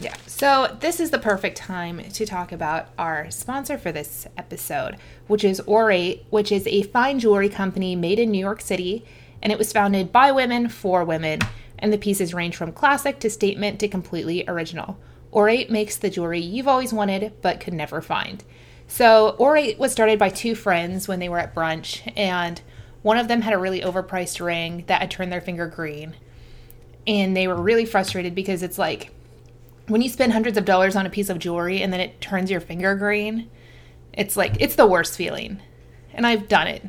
Yeah. 0.00 0.14
So 0.26 0.76
this 0.80 0.98
is 0.98 1.10
the 1.10 1.18
perfect 1.18 1.56
time 1.56 2.02
to 2.12 2.26
talk 2.26 2.50
about 2.52 2.88
our 2.98 3.30
sponsor 3.30 3.78
for 3.78 3.92
this 3.92 4.26
episode, 4.36 4.96
which 5.28 5.44
is 5.44 5.60
AUrate, 5.66 6.22
which 6.30 6.50
is 6.50 6.66
a 6.66 6.82
fine 6.82 7.18
jewelry 7.20 7.48
company 7.48 7.94
made 7.94 8.18
in 8.18 8.30
New 8.30 8.38
York 8.40 8.60
City, 8.60 9.04
and 9.42 9.52
it 9.52 9.58
was 9.58 9.72
founded 9.72 10.12
by 10.12 10.32
women 10.32 10.68
for 10.68 11.04
women. 11.04 11.38
And 11.78 11.92
the 11.92 11.98
pieces 11.98 12.32
range 12.34 12.56
from 12.56 12.72
classic 12.72 13.18
to 13.20 13.30
statement 13.30 13.80
to 13.80 13.88
completely 13.88 14.44
original. 14.46 14.98
AUrate 15.32 15.70
makes 15.70 15.96
the 15.96 16.10
jewelry 16.10 16.40
you've 16.40 16.68
always 16.68 16.92
wanted 16.92 17.32
but 17.42 17.58
could 17.60 17.72
never 17.74 18.00
find. 18.00 18.44
So 18.86 19.36
AUrate 19.40 19.78
was 19.78 19.90
started 19.92 20.18
by 20.18 20.28
two 20.28 20.54
friends 20.54 21.08
when 21.08 21.18
they 21.18 21.28
were 21.28 21.38
at 21.38 21.54
brunch, 21.54 22.00
and 22.16 22.60
one 23.02 23.18
of 23.18 23.28
them 23.28 23.42
had 23.42 23.52
a 23.52 23.58
really 23.58 23.80
overpriced 23.80 24.44
ring 24.44 24.84
that 24.86 25.00
had 25.00 25.10
turned 25.10 25.32
their 25.32 25.40
finger 25.40 25.66
green. 25.66 26.14
And 27.06 27.36
they 27.36 27.48
were 27.48 27.60
really 27.60 27.84
frustrated 27.84 28.34
because 28.34 28.62
it's 28.62 28.78
like 28.78 29.10
when 29.88 30.02
you 30.02 30.08
spend 30.08 30.32
hundreds 30.32 30.56
of 30.56 30.64
dollars 30.64 30.94
on 30.94 31.06
a 31.06 31.10
piece 31.10 31.28
of 31.28 31.38
jewelry 31.38 31.82
and 31.82 31.92
then 31.92 32.00
it 32.00 32.20
turns 32.20 32.50
your 32.50 32.60
finger 32.60 32.94
green, 32.94 33.50
it's 34.12 34.36
like 34.36 34.54
it's 34.60 34.76
the 34.76 34.86
worst 34.86 35.16
feeling. 35.16 35.60
And 36.14 36.26
I've 36.26 36.48
done 36.48 36.68
it. 36.68 36.84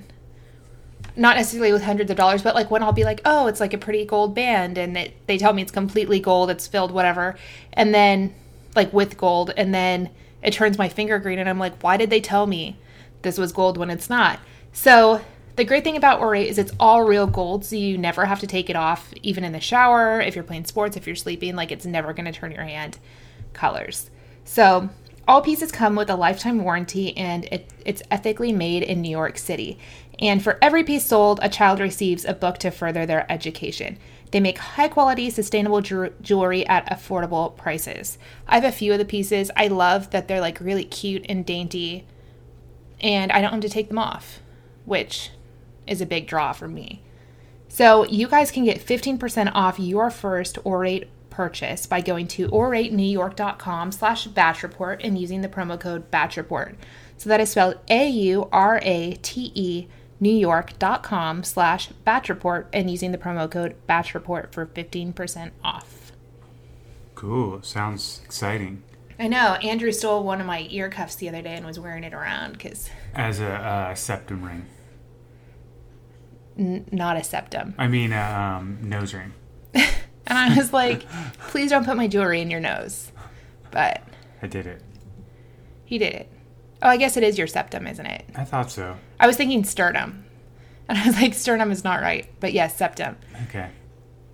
Not 1.16 1.38
necessarily 1.38 1.72
with 1.72 1.84
hundreds 1.84 2.12
of 2.12 2.18
dollars, 2.18 2.42
but 2.42 2.56
like 2.56 2.72
when 2.72 2.84
I'll 2.84 2.92
be 2.92 3.04
like, 3.04 3.22
"Oh, 3.24 3.48
it's 3.48 3.60
like 3.60 3.74
a 3.74 3.78
pretty 3.78 4.04
gold 4.04 4.34
band," 4.34 4.78
and 4.78 4.98
it, 4.98 5.14
they 5.28 5.38
tell 5.38 5.54
me 5.54 5.62
it's 5.62 5.72
completely 5.72 6.20
gold, 6.20 6.50
it's 6.50 6.68
filled 6.68 6.92
whatever, 6.92 7.36
and 7.74 7.94
then 7.94 8.34
like 8.76 8.92
with 8.92 9.16
gold, 9.16 9.52
and 9.56 9.74
then 9.74 10.10
it 10.42 10.54
turns 10.54 10.78
my 10.78 10.90
finger 10.90 11.20
green, 11.20 11.40
and 11.40 11.48
I'm 11.48 11.60
like, 11.60 11.82
"Why 11.84 11.98
did 11.98 12.10
they 12.10 12.20
tell 12.20 12.48
me 12.48 12.78
this 13.22 13.38
was 13.38 13.52
gold 13.52 13.78
when 13.78 13.92
it's 13.92 14.10
not?" 14.10 14.40
So 14.74 15.22
the 15.56 15.64
great 15.64 15.84
thing 15.84 15.98
about 15.98 16.20
AUrate 16.20 16.48
is 16.48 16.58
it's 16.58 16.72
all 16.80 17.04
real 17.04 17.28
gold, 17.28 17.64
so 17.64 17.76
you 17.76 17.98
never 17.98 18.26
have 18.26 18.40
to 18.40 18.48
take 18.48 18.70
it 18.70 18.76
off, 18.76 19.14
even 19.22 19.44
in 19.44 19.52
the 19.52 19.60
shower, 19.60 20.20
if 20.20 20.36
you're 20.36 20.44
playing 20.44 20.66
sports, 20.66 20.98
if 20.98 21.06
you're 21.06 21.16
sleeping, 21.16 21.56
like 21.56 21.72
it's 21.72 21.86
never 21.86 22.14
going 22.14 22.26
to 22.26 22.32
turn 22.32 22.52
your 22.52 22.64
hand 22.64 22.98
colors. 23.54 24.10
So 24.46 24.90
all 25.28 25.42
pieces 25.42 25.72
come 25.72 25.96
with 25.96 26.10
a 26.10 26.16
lifetime 26.16 26.64
warranty 26.64 27.16
and 27.16 27.46
it, 27.46 27.70
it's 27.86 28.04
ethically 28.12 28.52
made 28.52 28.84
in 28.84 29.02
New 29.02 29.12
York 29.12 29.38
City. 29.38 29.78
And 30.20 30.44
for 30.44 30.58
every 30.62 30.84
piece 30.84 31.06
sold, 31.06 31.40
a 31.42 31.50
child 31.50 31.80
receives 31.80 32.26
a 32.26 32.34
book 32.34 32.58
to 32.60 32.72
further 32.72 33.06
their 33.06 33.32
education. 33.32 33.98
They 34.32 34.40
make 34.40 34.58
high 34.58 34.88
quality, 34.88 35.30
sustainable 35.30 35.82
ju- 35.82 36.14
jewelry 36.22 36.66
at 36.66 36.90
affordable 36.90 37.56
prices. 37.56 38.18
I 38.48 38.56
have 38.56 38.64
a 38.64 38.72
few 38.72 38.92
of 38.92 39.00
the 39.00 39.06
pieces. 39.06 39.52
I 39.56 39.68
love 39.68 40.10
that 40.10 40.28
they're 40.28 40.42
like 40.42 40.60
really 40.60 40.86
cute 40.86 41.26
and 41.30 41.46
dainty, 41.46 42.06
and 43.00 43.32
I 43.32 43.42
don't 43.42 43.52
have 43.52 43.62
to 43.62 43.70
take 43.70 43.90
them 43.90 44.00
off, 44.00 44.40
which 44.86 45.30
is 45.88 46.02
a 46.02 46.06
big 46.06 46.28
draw 46.28 46.54
for 46.54 46.68
me. 46.68 47.02
So 47.68 48.06
you 48.06 48.28
guys 48.28 48.52
can 48.52 48.66
get 48.66 48.86
15% 48.86 49.52
off 49.54 49.80
your 49.80 50.10
first 50.10 50.58
AUrate 50.64 51.08
purchase 51.30 51.88
by 51.88 52.02
going 52.02 52.28
to 52.28 52.48
auratenewyork.com 52.50 53.92
slash 53.92 54.28
batch 54.28 54.62
report 54.62 55.02
and 55.04 55.18
using 55.18 55.42
the 55.42 55.50
promo 55.50 55.80
code 55.80 56.12
batch 56.12 56.38
report. 56.38 56.78
So 57.18 57.30
that 57.30 57.40
is 57.40 57.50
spelled 57.50 57.80
A-U-R-A-T-E 57.90 59.88
newyork.com 60.22 61.44
slash 61.44 61.88
batch 61.88 62.30
report 62.30 62.70
and 62.72 62.90
using 62.90 63.12
the 63.12 63.18
promo 63.18 63.50
code 63.50 63.76
batch 63.88 64.14
report 64.14 64.54
for 64.54 64.66
15% 64.66 65.52
off. 65.64 66.12
Cool. 67.16 67.62
Sounds 67.62 68.22
exciting. 68.24 68.84
I 69.20 69.28
know. 69.28 69.56
Andrew 69.62 69.92
stole 69.92 70.24
one 70.24 70.42
of 70.42 70.48
my 70.48 70.68
ear 70.70 70.90
cuffs 70.90 71.16
the 71.16 71.30
other 71.30 71.42
day 71.42 71.56
and 71.56 71.66
was 71.66 71.80
wearing 71.80 72.04
it 72.04 72.14
around 72.14 72.54
because 72.54 72.90
As 73.14 73.40
a 73.40 73.52
uh, 73.52 73.96
septum 73.96 74.44
ring. 74.44 74.66
N- 76.58 76.86
not 76.92 77.18
a 77.18 77.24
septum. 77.24 77.74
I 77.78 77.88
mean, 77.88 78.14
um, 78.14 78.78
nose 78.82 79.14
ring. 79.14 79.34
And 80.26 80.38
I 80.38 80.56
was 80.56 80.72
like, 80.72 81.06
please 81.50 81.70
don't 81.70 81.84
put 81.86 81.98
my 81.98 82.08
jewelry 82.08 82.40
in 82.40 82.50
your 82.50 82.62
nose. 82.62 83.12
But 83.72 84.02
I 84.42 84.48
did 84.48 84.66
it. 84.66 84.82
he 85.84 85.98
did 85.98 86.14
it. 86.14 86.30
Oh, 86.82 86.88
I 86.88 86.96
guess 86.96 87.18
it 87.18 87.24
is 87.24 87.38
your 87.38 87.46
septum, 87.46 87.86
isn't 87.88 88.06
it? 88.06 88.24
I 88.34 88.46
thought 88.46 88.72
so. 88.72 88.96
I 89.20 89.28
was 89.28 89.36
thinking 89.36 89.64
sternum. 89.66 90.24
And 90.88 90.98
I 90.98 91.06
was 91.08 91.16
like, 91.16 91.34
sternum 91.34 91.72
is 91.72 91.84
not 91.84 92.02
right. 92.02 92.30
But 92.42 92.52
yes, 92.54 92.78
septum. 92.78 93.16
Okay. 93.50 93.70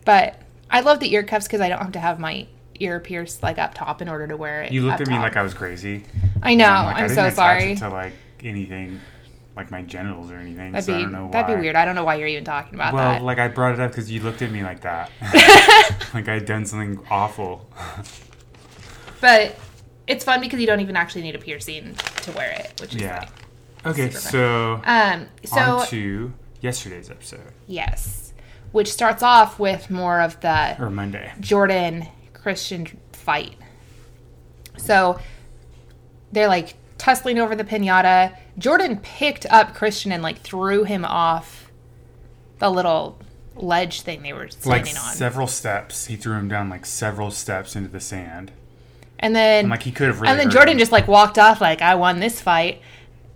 But 0.05 0.41
I 0.69 0.81
love 0.81 0.99
the 0.99 1.11
ear 1.13 1.23
cuffs 1.23 1.47
because 1.47 1.61
I 1.61 1.69
don't 1.69 1.79
have 1.79 1.91
to 1.93 1.99
have 1.99 2.19
my 2.19 2.47
ear 2.79 2.99
pierced 2.99 3.41
like 3.43 3.57
up 3.59 3.73
top 3.75 4.01
in 4.01 4.09
order 4.09 4.27
to 4.27 4.35
wear 4.37 4.61
it. 4.63 4.71
You 4.71 4.81
looked 4.83 5.01
at 5.01 5.07
me 5.07 5.17
like 5.19 5.35
I 5.37 5.41
was 5.43 5.53
crazy. 5.53 6.03
I 6.43 6.53
know. 6.55 6.65
I'm 6.65 6.85
like, 6.85 6.95
I 6.95 6.99
I'm 7.01 7.07
didn't 7.07 7.31
so 7.31 7.35
sorry. 7.35 7.75
To 7.77 7.89
like 7.89 8.13
anything, 8.43 8.99
like 9.59 9.71
my 9.71 9.81
genitals 9.81 10.31
or 10.31 10.37
anything. 10.37 10.71
That'd 10.71 10.85
so 10.85 10.93
I 10.93 10.97
be 10.97 11.03
don't 11.03 11.11
know 11.11 11.25
why. 11.25 11.31
that'd 11.31 11.55
be 11.55 11.61
weird. 11.61 11.75
I 11.75 11.85
don't 11.85 11.95
know 11.95 12.03
why 12.05 12.15
you're 12.15 12.27
even 12.27 12.43
talking 12.45 12.75
about 12.75 12.93
Well, 12.93 13.03
that. 13.03 13.15
Well, 13.17 13.25
like 13.25 13.39
I 13.39 13.47
brought 13.49 13.73
it 13.73 13.79
up 13.79 13.91
because 13.91 14.09
you 14.09 14.21
looked 14.21 14.41
at 14.41 14.51
me 14.51 14.63
like 14.63 14.81
that, 14.81 15.11
like 16.13 16.27
I'd 16.27 16.45
done 16.45 16.65
something 16.65 16.99
awful. 17.09 17.69
But 19.21 19.57
it's 20.07 20.23
fun 20.23 20.39
because 20.39 20.61
you 20.61 20.65
don't 20.65 20.79
even 20.79 20.95
actually 20.95 21.23
need 21.23 21.35
a 21.35 21.39
piercing 21.39 21.93
to 22.21 22.31
wear 22.31 22.51
it, 22.51 22.79
which 22.79 22.95
is 22.95 23.01
Yeah. 23.01 23.27
like 23.83 23.93
Okay, 23.99 24.09
so 24.11 24.81
um 24.85 25.27
so 25.43 25.59
on 25.79 25.87
to 25.87 26.33
yesterday's 26.61 27.09
episode 27.09 27.41
yes. 27.67 28.33
Which 28.71 28.89
starts 28.91 29.21
off 29.23 29.59
with 29.59 29.89
more 29.89 30.21
of 30.21 30.39
the 30.41 30.75
or 30.81 30.89
Monday. 30.89 31.31
Jordan 31.41 32.07
Christian 32.33 32.87
fight. 33.11 33.55
So 34.77 35.19
they're 36.31 36.47
like 36.47 36.75
tussling 36.99 37.39
over 37.39 37.55
the 37.55 37.63
pinata. 37.63 38.35
Jordan 38.59 38.97
picked 38.97 39.47
up 39.47 39.73
Christian 39.73 40.11
and 40.11 40.21
like 40.21 40.41
threw 40.41 40.83
him 40.83 41.03
off 41.05 41.71
the 42.59 42.69
little 42.69 43.17
ledge 43.55 44.01
thing 44.01 44.21
they 44.21 44.33
were 44.33 44.43
Like 44.65 44.85
standing 44.85 44.97
on. 44.97 45.13
several 45.15 45.47
steps, 45.47 46.05
he 46.05 46.15
threw 46.15 46.33
him 46.37 46.47
down 46.47 46.69
like 46.69 46.85
several 46.85 47.31
steps 47.31 47.75
into 47.75 47.89
the 47.89 47.99
sand. 47.99 48.51
and 49.17 49.35
then 49.35 49.61
And 49.65 49.69
like 49.71 49.83
he 49.83 49.91
could 49.91 50.07
have 50.07 50.21
really. 50.21 50.29
and 50.31 50.39
then 50.39 50.49
Jordan 50.51 50.73
him. 50.73 50.79
just 50.79 50.91
like 50.91 51.07
walked 51.07 51.39
off 51.39 51.59
like 51.61 51.81
I 51.81 51.95
won 51.95 52.19
this 52.19 52.39
fight. 52.39 52.81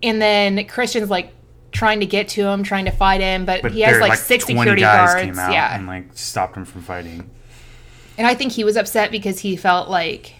And 0.03 0.21
then 0.21 0.65
Christian's 0.67 1.09
like 1.09 1.33
trying 1.71 2.01
to 2.01 2.05
get 2.05 2.27
to 2.29 2.45
him, 2.45 2.61
trying 2.63 2.85
to 2.85 2.91
fight 2.91 3.19
him, 3.21 3.45
but, 3.45 3.61
But 3.63 3.71
he 3.71 3.81
has 3.81 3.93
there, 3.93 4.01
like, 4.01 4.17
six 4.19 4.45
security 4.45 4.81
guards. 4.81 5.21
Came 5.23 5.39
out 5.39 5.51
yeah. 5.53 5.75
and 5.75 5.87
like 5.87 6.05
stopped 6.13 6.55
him 6.55 6.65
from 6.65 6.81
fighting. 6.81 7.29
And 8.17 8.27
I 8.27 8.35
think 8.35 8.51
he 8.51 8.63
was 8.63 8.77
upset 8.77 9.09
because 9.09 9.39
he 9.39 9.55
felt 9.55 9.89
like 9.89 10.35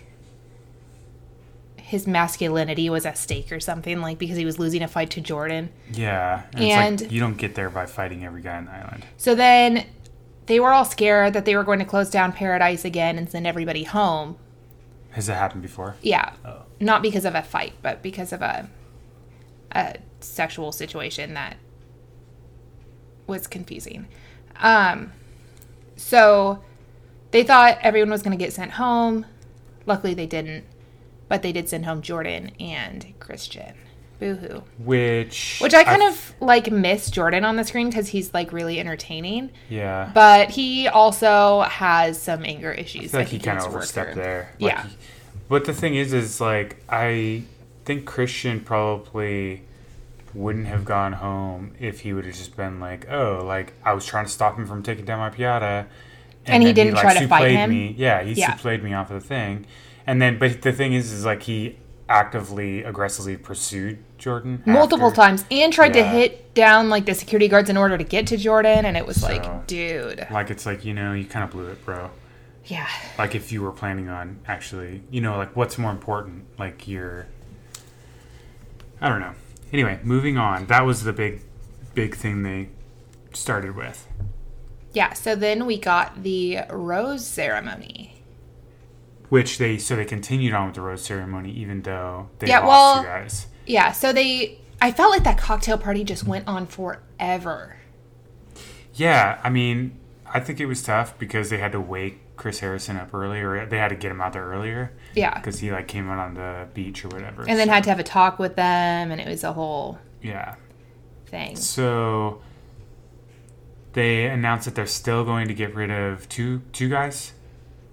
his 1.94 2.08
masculinity 2.08 2.90
was 2.90 3.06
at 3.06 3.18
stake 3.18 3.52
or 3.52 3.60
something, 3.60 4.02
like 4.02 4.18
because 4.18 4.36
he 4.36 4.46
was 4.46 4.58
losing 4.60 4.82
a 4.82 4.88
fight 4.88 5.10
to 5.12 5.22
Jordan. 5.22 5.70
Yeah, 5.94 6.44
and, 6.54 6.64
And- 6.64 6.94
it's 6.96 7.04
like 7.04 7.12
you 7.12 7.20
don't 7.20 7.38
get 7.38 7.54
there 7.56 7.70
by 7.70 7.86
fighting 7.86 8.26
every 8.26 8.42
guy 8.42 8.58
on 8.58 8.66
the 8.66 8.72
island. 8.72 9.06
So 9.16 9.36
then 9.36 9.86
they 10.48 10.60
were 10.60 10.74
all 10.74 10.86
scared 10.86 11.34
that 11.34 11.46
they 11.46 11.56
were 11.56 11.64
going 11.64 11.78
to 11.80 11.86
close 11.86 12.10
down 12.10 12.34
Paradise 12.34 12.84
again 12.84 13.18
and 13.18 13.30
send 13.30 13.46
everybody 13.48 13.84
home. 13.84 14.38
Has 15.12 15.28
that 15.28 15.36
happened 15.36 15.62
before? 15.62 15.96
Yeah. 16.02 16.34
Oh. 16.44 16.64
Not 16.80 17.04
because 17.04 17.26
of 17.26 17.36
a 17.36 17.44
fight, 17.44 17.74
but 17.82 18.02
because 18.02 18.34
of 18.34 18.42
a 18.42 18.68
a 19.76 19.96
sexual 20.20 20.72
situation 20.72 21.34
that 21.36 21.58
was 23.28 23.46
confusing. 23.48 24.08
Um 24.60 25.12
so 25.96 26.64
they 27.32 27.44
thought 27.44 27.78
everyone 27.82 28.10
was 28.10 28.22
going 28.24 28.38
to 28.38 28.44
get 28.44 28.54
sent 28.54 28.72
home. 28.72 29.26
Luckily 29.86 30.14
they 30.14 30.26
didn't. 30.28 30.66
But 31.34 31.42
they 31.42 31.52
did 31.52 31.68
send 31.68 31.86
home 31.88 32.04
Jordan 32.04 32.52
and 32.60 33.12
Christian. 33.20 33.74
Boo-hoo. 34.20 34.62
Which 34.78 35.58
Which 35.60 35.74
I 35.74 35.84
kind 35.84 36.04
I- 36.04 36.10
of 36.10 36.36
like 36.40 36.72
miss 36.72 37.10
Jordan 37.10 37.44
on 37.44 37.56
the 37.56 37.64
screen 37.64 37.90
because 37.90 38.08
he's 38.10 38.32
like 38.36 38.54
really 38.54 38.80
entertaining. 38.80 39.50
yeah. 39.68 40.12
But 40.14 40.52
he 40.52 40.88
also 40.88 41.62
has 41.62 42.22
some 42.22 42.46
anger 42.46 42.72
issues. 42.72 43.16
I 43.16 43.18
like 43.18 43.30
he 43.30 43.40
kind 43.40 43.58
of 43.58 43.66
overstepped 43.66 44.14
there. 44.14 44.52
Like, 44.60 44.74
Yeah. 44.74 44.84
he- 44.86 44.96
but 45.50 45.66
the 45.66 45.74
thing 45.74 45.96
is, 45.96 46.14
is 46.14 46.40
like 46.40 46.76
I 46.88 47.42
think 47.84 48.06
Christian 48.06 48.60
probably 48.60 49.64
wouldn't 50.36 50.68
have 50.68 50.86
gone 50.86 51.14
home 51.14 51.72
if 51.80 52.02
he 52.02 52.14
would 52.14 52.26
have 52.26 52.36
just 52.36 52.56
been 52.56 52.80
like, 52.80 53.10
oh, 53.10 53.42
like 53.44 53.74
I 53.84 53.94
was 53.94 54.06
trying 54.06 54.26
to 54.26 54.32
stop 54.32 54.56
him 54.56 54.68
from 54.68 54.84
taking 54.84 55.06
down 55.06 55.18
my 55.18 55.32
pinata, 55.32 55.88
And 56.46 56.62
he 56.62 56.74
didn't 56.74 56.98
try 56.98 57.18
to 57.18 57.28
fight 57.28 57.50
him? 57.50 57.72
Me. 57.72 57.96
Yeah, 57.98 58.22
he 58.22 58.34
Yeah. 58.34 58.56
me 58.84 58.94
off 58.94 59.10
of 59.10 59.20
the 59.20 59.28
thing, 59.28 59.66
and 60.08 60.22
then 60.22 60.38
but 60.40 60.62
the 60.62 60.72
thing 60.72 60.94
is, 60.94 61.12
is 61.12 61.26
like 61.26 61.44
he 61.44 61.78
actively, 62.10 62.84
aggressively 62.84 63.38
pursued 63.38 63.98
Jordan 64.18 64.62
multiple 64.66 65.08
after. 65.08 65.16
times 65.22 65.46
and 65.50 65.72
tried 65.74 65.94
to 65.94 66.04
hit 66.04 66.54
down 66.54 66.90
like 66.90 67.06
the 67.06 67.14
security 67.16 67.48
guards 67.48 67.70
in 67.70 67.78
order 67.78 67.98
to 67.98 68.04
get 68.04 68.28
to 68.28 68.38
Jordan 68.38 68.86
and 68.86 68.96
it 68.98 69.06
was 69.06 69.22
So- 69.22 69.28
like 69.28 69.68
dude. 69.68 70.28
Like 70.32 70.50
it's 70.50 70.66
like 70.66 70.84
you 70.86 70.94
know 70.94 71.14
you 71.14 71.26
kind 71.26 71.44
of 71.46 71.52
blew 71.52 71.68
it, 71.68 71.84
bro. 71.86 72.12
yeah. 72.66 72.88
Like 73.18 73.36
if 73.36 73.52
you 73.52 73.62
were 73.62 73.72
planning 73.72 74.10
on 74.10 74.40
actually 74.48 75.02
you 75.12 75.22
know 75.22 75.38
like 75.38 75.56
what's 75.56 75.78
more 75.78 75.92
important 75.92 76.46
like 76.60 76.88
your 76.88 77.26
i 79.02 79.10
don't 79.10 79.20
know. 79.20 79.34
Anyway 79.72 80.00
moving 80.04 80.38
on. 80.38 80.66
That 80.68 80.86
was 80.86 81.04
the 81.04 81.14
big 81.14 81.42
big 81.94 82.16
thing 82.16 82.44
they 82.44 82.70
started 83.34 83.76
with. 83.76 84.08
Yeah 84.94 85.14
so 85.14 85.36
then 85.36 85.66
we 85.66 85.78
got 85.80 86.22
the 86.24 86.60
rose 86.70 87.26
ceremony 87.26 88.23
which 89.34 89.58
they 89.58 89.78
so 89.80 89.96
they 89.96 90.06
continued 90.06 90.54
on 90.54 90.68
with 90.68 90.76
the 90.76 90.82
rose 90.82 91.04
ceremony 91.04 91.52
even 91.52 91.82
though 91.82 92.30
they 92.40 92.48
Yeah, 92.48 92.60
lost 92.60 92.68
well- 92.70 92.98
you 93.02 93.08
guys 93.22 93.48
yeah 93.66 93.92
so 93.92 94.14
they 94.14 94.60
i 94.82 94.92
felt 94.92 95.10
like 95.12 95.24
that 95.24 95.38
cocktail 95.38 95.78
party 95.78 96.04
just 96.04 96.24
went 96.24 96.48
on 96.48 96.68
forever 96.68 97.78
yeah 98.94 99.40
i 99.44 99.50
mean 99.50 99.98
i 100.28 100.40
think 100.40 100.60
it 100.60 100.68
was 100.68 100.84
tough 100.84 101.18
because 101.18 101.50
they 101.50 101.58
had 101.58 101.72
to 101.72 101.82
wake 101.82 102.20
Chris 102.36 102.60
Harrison 102.62 102.98
up 102.98 103.14
earlier. 103.14 103.64
They 103.68 103.78
had 103.78 103.90
to 103.90 103.96
get 103.96 104.10
him 104.10 104.20
out 104.20 104.34
there 104.34 104.44
earlier 104.46 104.92
Yeah. 105.14 105.36
because 105.38 105.60
he 105.60 105.72
like 105.72 105.88
came 105.88 106.10
out 106.10 106.18
on 106.18 106.34
the 106.34 106.68
beach 106.74 107.06
or 107.06 107.10
whatever. 107.10 107.44
And 107.48 107.60
then 107.60 107.68
so- 107.68 107.74
had 107.74 107.84
to 107.84 107.90
have 107.92 108.00
a 108.00 108.04
talk 108.04 108.40
with 108.40 108.56
them, 108.56 109.12
and 109.12 109.22
it 109.22 109.28
was 109.28 109.44
a 109.44 109.54
whole 109.54 110.00
yeah. 110.22 110.56
thing. 111.28 111.56
So 111.56 112.42
they 113.94 114.26
announced 114.26 114.66
that 114.66 114.74
they're 114.74 114.88
still 114.88 115.24
going 115.24 115.48
to 115.48 115.54
get 115.54 115.76
rid 115.76 115.92
of 115.92 116.28
two 116.28 116.64
two 116.74 116.90
guys. 116.90 117.34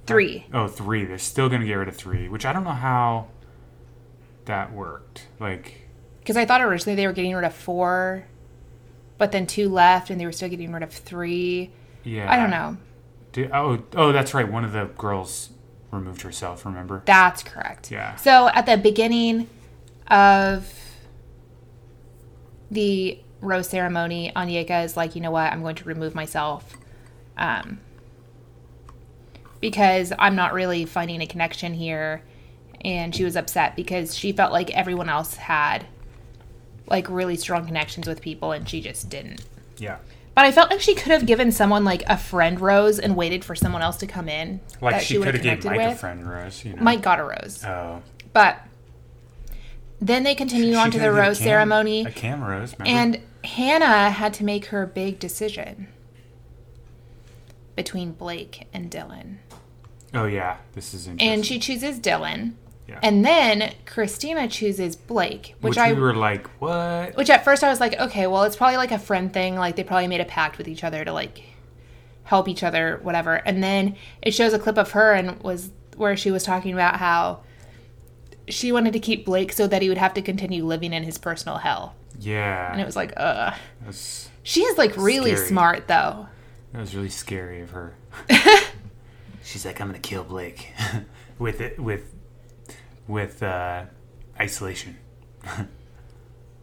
Three. 0.06 0.46
Oh, 0.52 0.66
three. 0.66 1.04
They're 1.04 1.18
still 1.18 1.48
going 1.48 1.60
to 1.60 1.66
get 1.66 1.74
rid 1.74 1.88
of 1.88 1.96
three, 1.96 2.28
which 2.28 2.44
I 2.44 2.52
don't 2.52 2.64
know 2.64 2.70
how 2.70 3.28
that 4.46 4.72
worked. 4.72 5.26
Like, 5.38 5.88
Because 6.20 6.36
I 6.36 6.44
thought 6.44 6.60
originally 6.60 6.96
they 6.96 7.06
were 7.06 7.12
getting 7.12 7.34
rid 7.34 7.44
of 7.44 7.54
four, 7.54 8.26
but 9.18 9.30
then 9.32 9.46
two 9.46 9.68
left, 9.68 10.10
and 10.10 10.20
they 10.20 10.24
were 10.26 10.32
still 10.32 10.48
getting 10.48 10.72
rid 10.72 10.82
of 10.82 10.92
three. 10.92 11.70
yeah, 12.04 12.30
I 12.30 12.36
don't 12.36 12.50
know. 12.50 12.76
Did, 13.32 13.50
oh, 13.52 13.82
oh, 13.94 14.10
that's 14.12 14.34
right. 14.34 14.50
One 14.50 14.64
of 14.64 14.72
the 14.72 14.86
girls 14.98 15.50
removed 15.92 16.22
herself. 16.22 16.64
Remember? 16.66 17.02
That's 17.04 17.42
correct. 17.44 17.90
Yeah. 17.92 18.16
So 18.16 18.48
at 18.48 18.66
the 18.66 18.76
beginning 18.76 19.48
of 20.08 20.72
the 22.70 23.20
rose 23.40 23.68
ceremony, 23.68 24.32
Onyeka 24.34 24.84
is 24.84 24.96
like, 24.96 25.14
you 25.14 25.20
know 25.20 25.30
what, 25.30 25.52
I'm 25.52 25.62
going 25.62 25.76
to 25.76 25.84
remove 25.84 26.14
myself. 26.14 26.76
Um, 27.36 27.80
because 29.60 30.12
I'm 30.18 30.34
not 30.34 30.52
really 30.52 30.84
finding 30.84 31.20
a 31.20 31.26
connection 31.26 31.74
here. 31.74 32.22
And 32.82 33.14
she 33.14 33.24
was 33.24 33.36
upset 33.36 33.76
because 33.76 34.16
she 34.16 34.32
felt 34.32 34.52
like 34.52 34.70
everyone 34.70 35.08
else 35.08 35.34
had 35.34 35.86
like 36.86 37.08
really 37.08 37.36
strong 37.36 37.66
connections 37.66 38.06
with 38.06 38.20
people 38.20 38.52
and 38.52 38.68
she 38.68 38.80
just 38.80 39.08
didn't. 39.10 39.44
Yeah. 39.78 39.98
But 40.34 40.44
I 40.44 40.52
felt 40.52 40.70
like 40.70 40.80
she 40.80 40.94
could 40.94 41.12
have 41.12 41.26
given 41.26 41.52
someone 41.52 41.84
like 41.84 42.02
a 42.06 42.16
friend 42.16 42.60
rose 42.60 42.98
and 42.98 43.16
waited 43.16 43.44
for 43.44 43.54
someone 43.54 43.82
else 43.82 43.98
to 43.98 44.06
come 44.06 44.28
in. 44.28 44.60
Like 44.80 44.94
that 44.94 45.02
she, 45.02 45.18
could 45.18 45.34
have 45.34 45.42
given 45.42 45.76
Mike 45.76 45.80
a 45.80 45.94
friend 45.96 46.28
rose. 46.28 46.64
You 46.64 46.74
know? 46.74 46.82
Mike 46.82 47.02
got 47.02 47.20
a 47.20 47.24
rose. 47.24 47.62
Oh. 47.64 48.02
But 48.32 48.60
then 50.00 50.22
they 50.22 50.34
continue 50.34 50.76
on 50.76 50.90
She 50.90 50.98
to 50.98 51.02
the 51.02 51.12
rose 51.12 51.38
Cam- 51.38 51.44
ceremony, 51.44 52.04
A 52.06 52.10
cam 52.10 52.42
rose. 52.42 52.74
Remember? 52.78 52.98
and 52.98 53.22
Hannah 53.44 54.10
had 54.10 54.32
to 54.34 54.44
make 54.44 54.66
her 54.66 54.86
big 54.86 55.18
decision 55.18 55.88
between 57.76 58.12
Blake 58.12 58.66
and 58.72 58.90
Dylan. 58.90 59.36
Oh 60.14 60.26
yeah, 60.26 60.56
this 60.74 60.94
is 60.94 61.06
interesting. 61.06 61.28
And 61.32 61.46
she 61.46 61.58
chooses 61.58 61.98
Dylan. 62.00 62.54
Yeah. 62.88 62.98
And 63.02 63.24
then 63.24 63.72
Kristina 63.86 64.50
chooses 64.50 64.96
Blake, 64.96 65.54
which, 65.60 65.70
which, 65.70 65.78
I 65.78 65.92
we 65.92 66.00
were 66.00 66.14
like, 66.14 66.48
what? 66.60 67.16
which 67.16 67.30
at 67.30 67.44
first 67.44 67.62
I 67.62 67.68
was 67.68 67.78
like, 67.78 67.98
okay, 68.00 68.26
well, 68.26 68.42
it's 68.42 68.56
probably 68.56 68.78
like 68.78 68.90
a 68.90 68.98
friend 68.98 69.32
thing. 69.32 69.54
Like 69.56 69.76
they 69.76 69.84
probably 69.84 70.08
made 70.08 70.20
a 70.20 70.24
pact 70.24 70.58
with 70.58 70.66
each 70.66 70.82
other 70.82 71.04
to 71.04 71.12
like 71.12 71.42
help 72.24 72.48
each 72.48 72.64
other, 72.64 72.98
whatever. 73.02 73.34
And 73.34 73.62
then 73.62 73.96
it 74.22 74.32
shows 74.34 74.52
a 74.52 74.58
clip 74.58 74.76
of 74.76 74.90
her 74.92 75.12
and 75.12 75.40
was 75.42 75.70
where 75.96 76.16
she 76.16 76.32
was 76.32 76.42
talking 76.42 76.72
about 76.72 76.96
how 76.96 77.42
she 78.48 78.72
wanted 78.72 78.92
to 78.94 78.98
keep 79.00 79.24
Blake 79.24 79.52
so 79.52 79.68
that 79.68 79.82
he 79.82 79.88
would 79.88 79.98
have 79.98 80.14
to 80.14 80.22
continue 80.22 80.64
living 80.64 80.92
in 80.92 81.04
his 81.04 81.18
personal 81.18 81.58
hell. 81.58 81.94
Yeah. 82.18 82.72
And 82.72 82.80
it 82.80 82.84
was 82.86 82.96
like, 82.96 83.12
ugh. 83.16 83.54
That's, 83.84 84.28
She 84.42 84.62
is 84.62 84.76
like 84.76 84.96
really 84.96 85.32
Scary. 85.36 85.46
smart 85.48 85.86
though. 85.86 86.26
that 86.72 86.80
was 86.80 86.96
really 86.96 87.08
scary 87.08 87.60
of 87.60 87.70
her. 87.70 87.94
She's 89.50 89.64
like, 89.66 89.80
I'm 89.80 89.88
gonna 89.88 89.98
kill 89.98 90.22
Blake 90.24 90.72
with 91.38 91.60
it 91.60 91.78
with 91.80 92.14
with 93.08 93.42
uh, 93.42 93.84
isolation. 94.38 94.96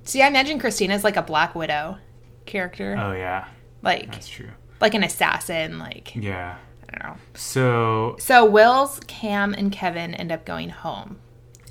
See, 0.03 0.21
I 0.21 0.27
imagine 0.27 0.59
Kristina's 0.59 1.03
like 1.03 1.17
a 1.17 1.21
Black 1.21 1.53
Widow 1.53 1.97
character, 2.45 2.95
Oh 2.97 3.11
yeah, 3.11 3.47
like 3.81 4.11
that's 4.11 4.27
true. 4.29 4.49
like 4.79 4.93
an 4.93 5.03
assassin. 5.03 5.79
Like 5.79 6.15
Yeah. 6.15 6.57
I 6.89 6.97
don't 6.99 7.09
know. 7.09 7.17
So 7.33 8.15
So 8.19 8.45
Wills, 8.45 9.01
Cam, 9.07 9.53
and 9.53 9.69
Kevin 9.71 10.13
end 10.13 10.31
up 10.31 10.45
going 10.45 10.69
home. 10.69 11.19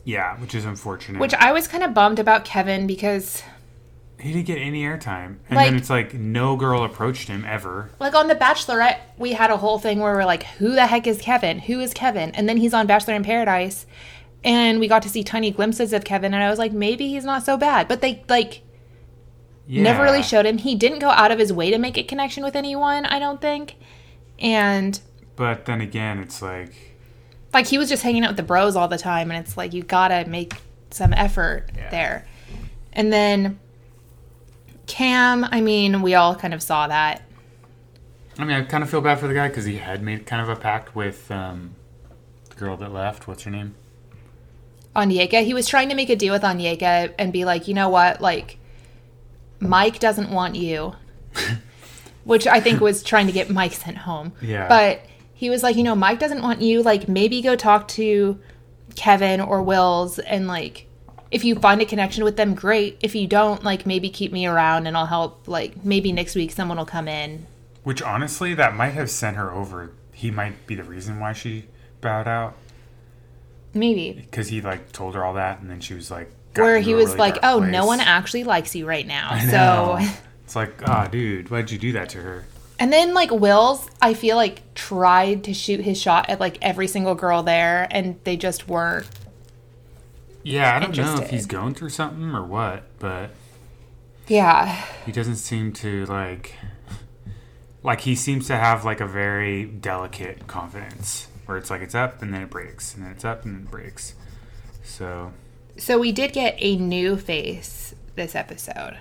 yeah, 0.04 0.38
which 0.38 0.54
is 0.54 0.66
unfortunate. 0.66 1.18
Which 1.20 1.32
I 1.32 1.52
was 1.52 1.66
kind 1.66 1.82
of 1.82 1.94
bummed 1.94 2.18
about 2.18 2.44
Kevin 2.44 2.86
because, 2.86 3.42
he 4.18 4.32
didn't 4.32 4.46
get 4.46 4.58
any 4.58 4.82
airtime, 4.82 5.36
and 5.48 5.56
Like- 5.56 5.66
then 5.66 5.76
it's 5.76 5.90
like 5.90 6.14
no 6.14 6.56
girl 6.56 6.82
approached 6.84 7.28
him 7.28 7.44
ever. 7.46 7.90
like, 7.98 8.14
on 8.14 8.28
The 8.28 8.34
Bachelorette, 8.34 8.96
we 9.18 9.32
had 9.32 9.50
a 9.50 9.58
whole 9.58 9.78
thing 9.78 10.00
where 10.00 10.14
we're 10.14 10.24
like, 10.24 10.44
who 10.58 10.70
the 10.72 10.86
heck 10.86 11.06
is 11.06 11.18
Kevin? 11.20 11.58
Who 11.60 11.80
is 11.80 11.92
Kevin? 11.92 12.30
And 12.30 12.48
then 12.48 12.56
he's 12.56 12.72
on 12.74 12.86
Bachelor 12.86 13.14
in 13.14 13.22
Paradise, 13.24 13.84
and 14.42 14.80
we 14.80 14.88
got 14.88 15.02
to 15.02 15.08
see 15.08 15.22
tiny 15.22 15.50
glimpses 15.50 15.92
of 15.92 16.04
Kevin, 16.04 16.32
and 16.32 16.42
I 16.42 16.48
was 16.50 16.58
like, 16.58 16.72
maybe 16.72 17.08
he's 17.08 17.24
not 17.24 17.44
so 17.44 17.56
bad. 17.56 17.88
But 17.88 18.00
they, 18.00 18.22
like, 18.28 18.62
Yeah. 19.66 19.82
never 19.82 20.02
really 20.04 20.22
showed 20.22 20.46
him. 20.46 20.58
He 20.58 20.74
didn't 20.74 21.00
go 21.00 21.10
out 21.10 21.30
of 21.30 21.38
his 21.38 21.52
way 21.52 21.70
to 21.70 21.78
make 21.78 21.98
a 21.98 22.02
connection 22.02 22.42
with 22.44 22.56
anyone, 22.56 23.04
I 23.04 23.18
don't 23.18 23.40
think. 23.42 23.74
And, 24.38 24.98
But 25.34 25.66
then 25.66 25.80
again, 25.80 26.18
it's 26.20 26.40
like 26.40 26.72
like, 27.54 27.68
he 27.68 27.78
was 27.78 27.88
just 27.88 28.02
hanging 28.02 28.22
out 28.22 28.30
with 28.30 28.36
the 28.36 28.42
bros 28.42 28.76
all 28.76 28.86
the 28.88 28.98
time, 28.98 29.30
and 29.30 29.40
it's 29.44 29.56
like, 29.56 29.72
you 29.72 29.82
gotta 29.82 30.28
make 30.28 30.52
some 30.90 31.12
effort 31.14 31.70
Yeah. 31.74 31.88
there. 31.90 32.26
And 32.92 33.10
then 33.12 33.58
Cam, 34.86 35.44
I 35.44 35.60
mean, 35.60 36.02
we 36.02 36.14
all 36.14 36.34
kind 36.34 36.54
of 36.54 36.62
saw 36.62 36.86
that. 36.88 37.22
I 38.38 38.44
mean, 38.44 38.56
I 38.56 38.62
kind 38.62 38.84
of 38.84 38.90
feel 38.90 39.00
bad 39.00 39.18
for 39.18 39.28
the 39.28 39.34
guy 39.34 39.48
because 39.48 39.64
he 39.64 39.76
had 39.76 40.02
made 40.02 40.26
kind 40.26 40.42
of 40.42 40.48
a 40.48 40.60
pact 40.60 40.94
with 40.94 41.30
um, 41.30 41.74
the 42.50 42.54
girl 42.56 42.76
that 42.76 42.92
left. 42.92 43.26
What's 43.26 43.44
her 43.44 43.50
name? 43.50 43.74
Onyeka. 44.94 45.44
He 45.44 45.54
was 45.54 45.66
trying 45.66 45.88
to 45.88 45.94
make 45.94 46.10
a 46.10 46.16
deal 46.16 46.32
with 46.32 46.42
Onyeka 46.42 47.14
and 47.18 47.32
be 47.32 47.44
like, 47.44 47.68
you 47.68 47.74
know 47.74 47.88
what, 47.88 48.20
like, 48.20 48.58
Mike 49.58 49.98
doesn't 49.98 50.30
want 50.30 50.54
you, 50.54 50.94
which 52.24 52.46
I 52.46 52.60
think 52.60 52.80
was 52.80 53.02
trying 53.02 53.26
to 53.26 53.32
get 53.32 53.50
Mike 53.50 53.72
sent 53.72 53.98
home. 53.98 54.32
Yeah. 54.42 54.68
But 54.68 55.02
he 55.34 55.50
was 55.50 55.62
like, 55.62 55.76
you 55.76 55.82
know, 55.82 55.94
Mike 55.94 56.18
doesn't 56.18 56.42
want 56.42 56.60
you. 56.60 56.82
Like, 56.82 57.08
maybe 57.08 57.42
go 57.42 57.56
talk 57.56 57.88
to 57.88 58.38
Kevin 58.96 59.40
or 59.40 59.62
Wills 59.62 60.18
and 60.18 60.46
like, 60.46 60.86
if 61.30 61.44
you 61.44 61.56
find 61.56 61.80
a 61.80 61.84
connection 61.84 62.24
with 62.24 62.36
them, 62.36 62.54
great. 62.54 62.98
If 63.00 63.14
you 63.14 63.26
don't, 63.26 63.64
like, 63.64 63.86
maybe 63.86 64.10
keep 64.10 64.32
me 64.32 64.46
around 64.46 64.86
and 64.86 64.96
I'll 64.96 65.06
help. 65.06 65.48
Like, 65.48 65.84
maybe 65.84 66.12
next 66.12 66.34
week 66.34 66.52
someone 66.52 66.78
will 66.78 66.86
come 66.86 67.08
in. 67.08 67.46
Which 67.82 68.02
honestly, 68.02 68.54
that 68.54 68.74
might 68.74 68.90
have 68.90 69.10
sent 69.10 69.36
her 69.36 69.52
over. 69.52 69.92
He 70.12 70.30
might 70.30 70.66
be 70.66 70.74
the 70.74 70.84
reason 70.84 71.20
why 71.20 71.32
she 71.32 71.66
bowed 72.00 72.26
out 72.26 72.54
Maybe. 73.74 74.12
because 74.12 74.48
he 74.48 74.60
like 74.60 74.92
told 74.92 75.14
her 75.14 75.24
all 75.24 75.34
that, 75.34 75.60
and 75.60 75.70
then 75.70 75.80
she 75.80 75.94
was 75.94 76.10
like, 76.10 76.30
Where 76.54 76.78
he 76.78 76.94
was 76.94 77.10
really 77.10 77.18
like, 77.18 77.38
oh, 77.42 77.60
no 77.60 77.86
one 77.86 78.00
actually 78.00 78.44
likes 78.44 78.74
you 78.74 78.86
right 78.86 79.06
now. 79.06 79.38
So. 79.50 79.98
it's 80.44 80.56
like, 80.56 80.88
ah, 80.88 81.06
dude, 81.06 81.50
why'd 81.50 81.70
you 81.70 81.78
do 81.78 81.92
that 81.92 82.08
to 82.10 82.18
her? 82.18 82.44
And 82.78 82.92
then 82.92 83.14
like 83.14 83.30
Wills, 83.30 83.88
I 84.02 84.14
feel 84.14 84.36
like 84.36 84.74
tried 84.74 85.44
to 85.44 85.54
shoot 85.54 85.80
his 85.80 86.00
shot 86.00 86.28
at 86.28 86.40
like 86.40 86.58
every 86.60 86.86
single 86.86 87.14
girl 87.14 87.42
there, 87.42 87.86
and 87.90 88.18
they 88.24 88.36
just 88.36 88.68
weren't. 88.68 89.06
Yeah, 90.46 90.76
I 90.76 90.78
don't 90.78 90.96
know 90.96 91.20
if 91.20 91.30
he's 91.30 91.46
going 91.46 91.74
through 91.74 91.88
something 91.88 92.32
or 92.32 92.44
what, 92.44 92.84
but 93.00 93.30
Yeah, 94.28 94.84
he 95.04 95.10
doesn't 95.10 95.36
seem 95.36 95.72
to 95.74 96.06
like 96.06 96.54
like 97.82 98.00
he 98.02 98.14
seems 98.14 98.46
to 98.46 98.56
have 98.56 98.84
like 98.84 99.00
a 99.00 99.06
very 99.08 99.64
delicate 99.64 100.46
confidence 100.46 101.26
where 101.46 101.56
it's 101.56 101.68
like 101.68 101.80
it's 101.82 101.96
up 101.96 102.22
and 102.22 102.32
then 102.32 102.42
it 102.42 102.50
breaks 102.50 102.94
and 102.94 103.04
then 103.04 103.10
it's 103.10 103.24
up 103.24 103.44
and 103.44 103.56
then 103.56 103.62
it 103.64 103.70
breaks. 103.72 104.14
So 104.84 105.32
so 105.78 105.98
we 105.98 106.12
did 106.12 106.32
get 106.32 106.54
a 106.58 106.76
new 106.76 107.16
face 107.16 107.96
this 108.14 108.36
episode, 108.36 108.98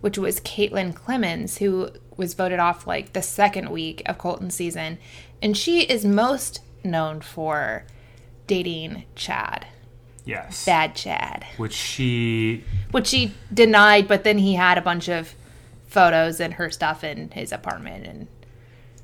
which 0.00 0.18
was 0.18 0.40
Caitlin 0.40 0.92
Clemmens, 0.92 1.58
who 1.58 1.90
was 2.16 2.34
voted 2.34 2.58
off 2.58 2.84
like 2.84 3.12
the 3.12 3.22
second 3.22 3.70
week 3.70 4.02
of 4.06 4.18
Colton's 4.18 4.56
season, 4.56 4.98
and 5.40 5.56
she 5.56 5.82
is 5.82 6.04
most 6.04 6.60
known 6.82 7.20
for 7.20 7.84
dating 8.48 9.04
Chad, 9.14 9.66
yes 10.24 10.64
bad 10.64 10.94
Chad, 10.94 11.44
which 11.56 11.72
she 11.72 12.64
which 12.90 13.08
she 13.08 13.34
denied, 13.52 14.06
but 14.08 14.24
then 14.24 14.38
he 14.38 14.54
had 14.54 14.78
a 14.78 14.82
bunch 14.82 15.08
of 15.08 15.34
photos 15.86 16.40
and 16.40 16.54
her 16.54 16.70
stuff 16.70 17.04
in 17.04 17.30
his 17.32 17.52
apartment 17.52 18.06
and 18.06 18.26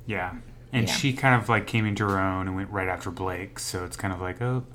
yeah 0.07 0.35
and 0.73 0.87
Yeah. 0.87 0.93
she 0.93 1.13
kind 1.13 1.39
of 1.41 1.47
like 1.49 1.67
came 1.67 1.85
into 1.85 2.03
her 2.07 2.19
own 2.19 2.47
and 2.47 2.55
went 2.55 2.69
right 2.71 2.87
after 2.87 3.11
blake 3.11 3.59
so 3.59 3.85
it's 3.85 3.95
kind 3.95 4.11
of 4.13 4.19
like 4.21 4.41
oh 4.41 4.65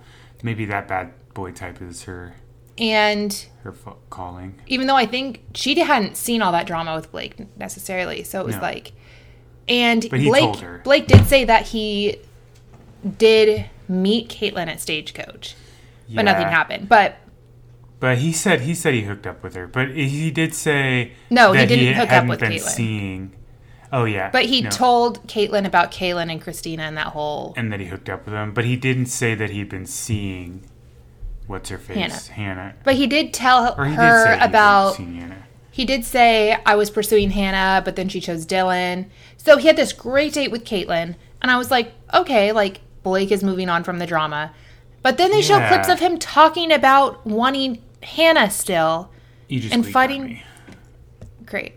maybe 0.42 0.64
that 0.66 0.86
bad 0.86 1.12
boy 1.34 1.50
type 1.50 1.82
is 1.82 2.04
her 2.04 2.34
and 2.78 3.46
her 3.64 3.72
fo- 3.72 3.96
calling 4.10 4.60
even 4.68 4.86
though 4.86 4.94
I 4.96 5.06
think 5.06 5.42
she 5.54 5.76
hadn't 5.78 6.16
seen 6.16 6.40
all 6.42 6.52
that 6.52 6.66
drama 6.66 6.94
with 6.96 7.10
Blake 7.12 7.36
necessarily, 7.56 8.22
so 8.24 8.40
it 8.40 8.46
was 8.46 8.56
No. 8.56 8.62
like, 8.62 8.92
and 9.68 10.08
Blake. 10.10 10.82
Blake 10.82 11.06
did 11.06 11.24
say 11.26 11.44
that 11.44 11.66
he 11.68 12.16
did 13.18 13.66
meet 13.88 14.28
Caitlyn 14.28 14.66
at 14.66 14.80
Stagecoach, 14.80 15.54
but 16.12 16.22
nothing 16.22 16.46
happened. 16.46 16.88
But 16.88 17.16
But 18.00 18.18
he 18.18 18.32
said 18.32 18.62
he 18.62 18.74
said 18.74 18.94
he 18.94 19.02
hooked 19.02 19.26
up 19.26 19.42
with 19.42 19.54
her. 19.54 19.66
But 19.66 19.90
he 19.90 20.30
did 20.30 20.54
say 20.54 21.12
No, 21.30 21.52
he 21.52 21.66
didn't 21.66 21.94
hook 21.94 22.10
up 22.10 22.26
with 22.26 22.40
been 22.40 22.52
Caitlyn. 22.52 22.60
Seeing, 22.60 23.36
oh 23.92 24.04
yeah, 24.04 24.30
but 24.30 24.46
he 24.46 24.62
no. 24.62 24.70
told 24.70 25.26
Caitlin 25.26 25.66
about 25.66 25.90
Caitlin 25.90 26.30
and 26.30 26.42
Kristina 26.42 26.80
and 26.80 26.96
that 26.96 27.08
whole 27.08 27.54
and 27.56 27.72
that 27.72 27.80
he 27.80 27.86
hooked 27.86 28.08
up 28.08 28.24
with 28.24 28.34
them. 28.34 28.52
But 28.52 28.64
he 28.64 28.76
didn't 28.76 29.06
say 29.06 29.34
that 29.34 29.50
he'd 29.50 29.68
been 29.68 29.86
seeing 29.86 30.68
what's 31.46 31.68
her 31.70 31.78
face, 31.78 32.28
Hannah. 32.28 32.54
Hannah. 32.56 32.74
But 32.84 32.94
he 32.94 33.06
did 33.06 33.32
tell 33.32 33.74
he 33.76 33.90
did 33.90 33.96
her 33.98 34.36
been 34.36 34.42
about 34.48 34.96
seeing 34.96 35.14
Hannah. 35.16 35.44
He 35.70 35.84
did 35.84 36.04
say 36.04 36.56
I 36.64 36.76
was 36.76 36.88
pursuing 36.88 37.30
Hannah, 37.30 37.82
but 37.84 37.96
then 37.96 38.08
she 38.08 38.20
chose 38.20 38.46
Dylan. 38.46 39.06
So 39.36 39.56
he 39.56 39.66
had 39.66 39.76
this 39.76 39.92
great 39.92 40.32
date 40.34 40.52
with 40.52 40.64
Caitlin, 40.64 41.16
and 41.42 41.50
I 41.50 41.58
was 41.58 41.70
like, 41.70 41.92
okay, 42.12 42.52
like 42.52 42.80
Blake 43.02 43.32
is 43.32 43.42
moving 43.42 43.68
on 43.68 43.82
from 43.82 43.98
the 43.98 44.06
drama. 44.06 44.54
But 45.04 45.18
then 45.18 45.30
they 45.30 45.42
show 45.42 45.58
clips 45.68 45.88
of 45.90 46.00
him 46.00 46.18
talking 46.18 46.72
about 46.72 47.26
wanting 47.26 47.82
Hannah 48.02 48.50
still. 48.50 49.10
You 49.48 49.60
just 49.60 49.74
And 49.74 49.86
fighting- 49.86 50.24
me. 50.24 50.42
Great. 51.44 51.74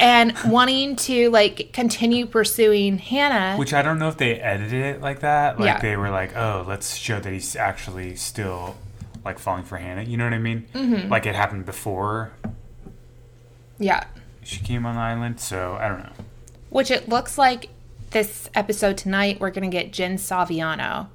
And 0.00 0.32
wanting 0.46 0.96
to 0.96 1.28
like 1.28 1.74
continue 1.74 2.24
pursuing 2.24 2.96
Hannah. 2.96 3.58
Which 3.58 3.74
I 3.74 3.82
don't 3.82 3.98
know 3.98 4.08
if 4.08 4.16
they 4.16 4.40
edited 4.40 4.82
it 4.82 5.00
like 5.02 5.20
that. 5.20 5.60
Like 5.60 5.66
Yeah. 5.66 5.78
they 5.80 5.96
were 5.98 6.08
like, 6.08 6.34
oh, 6.34 6.64
let's 6.66 6.96
show 6.96 7.20
that 7.20 7.30
he's 7.30 7.54
actually 7.56 8.16
still 8.16 8.76
like 9.22 9.38
falling 9.38 9.64
for 9.64 9.76
Hannah. 9.76 10.02
You 10.04 10.16
know 10.16 10.24
what 10.24 10.32
I 10.32 10.38
mean? 10.38 10.66
Mm-hmm. 10.74 11.10
Like 11.10 11.26
it 11.26 11.34
happened 11.34 11.66
before 11.66 12.32
yeah. 13.78 14.04
she 14.42 14.60
came 14.60 14.86
on 14.86 14.94
the 14.94 15.00
island. 15.02 15.40
So 15.40 15.76
I 15.78 15.88
don't 15.88 15.98
know. 15.98 16.12
Which 16.70 16.90
it 16.90 17.06
looks 17.10 17.36
like 17.36 17.68
this 18.12 18.48
episode 18.54 18.96
tonight 18.96 19.40
we're 19.40 19.50
gonna 19.50 19.68
get 19.68 19.92
Jen 19.92 20.16
Saviano 20.16 21.08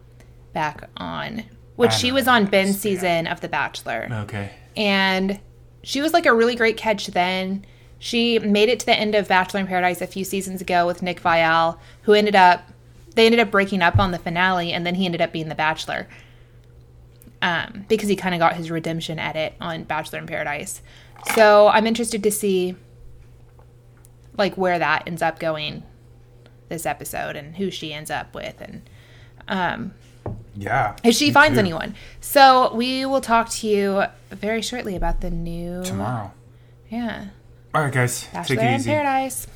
back 0.57 0.89
on. 0.97 1.43
Which 1.75 1.93
she 1.93 2.11
was 2.11 2.27
on 2.27 2.45
Ben's 2.45 2.79
season 2.79 3.27
of 3.27 3.41
The 3.41 3.47
Bachelor. 3.47 4.09
Okay. 4.11 4.49
and 4.75 5.39
she 5.83 6.01
was 6.01 6.11
like 6.11 6.25
a 6.25 6.33
really 6.33 6.55
great 6.55 6.75
catch 6.75 7.05
then. 7.07 7.63
She 7.99 8.39
made 8.39 8.67
it 8.67 8.79
to 8.79 8.85
the 8.87 8.95
end 8.97 9.13
of 9.15 9.27
Bachelor 9.27 9.59
in 9.59 9.67
Paradise 9.67 10.01
a 10.01 10.07
few 10.07 10.25
seasons 10.25 10.59
ago 10.59 10.85
with 10.87 11.01
Nick 11.03 11.21
Viall, 11.21 11.77
who 12.01 12.13
ended 12.13 12.35
up 12.35 12.71
they 13.15 13.25
ended 13.25 13.39
up 13.39 13.51
breaking 13.51 13.81
up 13.83 13.97
on 13.99 14.11
the 14.11 14.19
finale, 14.19 14.73
and 14.73 14.85
then 14.85 14.95
he 14.95 15.05
ended 15.05 15.21
up 15.21 15.31
being 15.31 15.49
the 15.49 15.55
Bachelor. 15.55 16.07
Um, 17.41 17.85
because 17.87 18.09
he 18.09 18.15
kind 18.15 18.33
of 18.33 18.39
got 18.39 18.55
his 18.55 18.71
redemption 18.71 19.19
edit 19.19 19.53
on 19.61 19.83
Bachelor 19.83 20.17
in 20.19 20.25
Paradise. 20.27 20.81
So 21.35 21.67
I'm 21.67 21.85
interested 21.85 22.23
to 22.23 22.31
see 22.31 22.75
like 24.37 24.57
where 24.57 24.79
that 24.79 25.03
ends 25.07 25.21
up 25.21 25.37
going 25.39 25.83
this 26.69 26.85
episode 26.87 27.35
and 27.35 27.57
who 27.57 27.69
she 27.71 27.93
ends 27.93 28.09
up 28.11 28.33
with 28.35 28.59
and 28.61 28.81
um 29.47 29.93
Yeah. 30.57 30.95
if 31.03 31.15
she 31.15 31.31
finds 31.31 31.55
too. 31.55 31.59
anyone. 31.59 31.95
So 32.19 32.73
we 32.73 33.05
will 33.05 33.21
talk 33.21 33.49
to 33.49 33.67
you 33.67 34.03
very 34.31 34.61
shortly 34.61 34.95
about 34.95 35.21
the 35.21 35.29
new 35.29 35.83
Tomorrow. 35.83 36.31
Yeah. 36.89 37.27
All 37.73 37.83
right, 37.83 37.93
guys. 37.93 38.27
Bachelor 38.33 38.55
take 38.55 38.65
it 38.65 38.67
in 38.67 38.75
easy. 38.79 38.89
Paradise. 38.89 39.47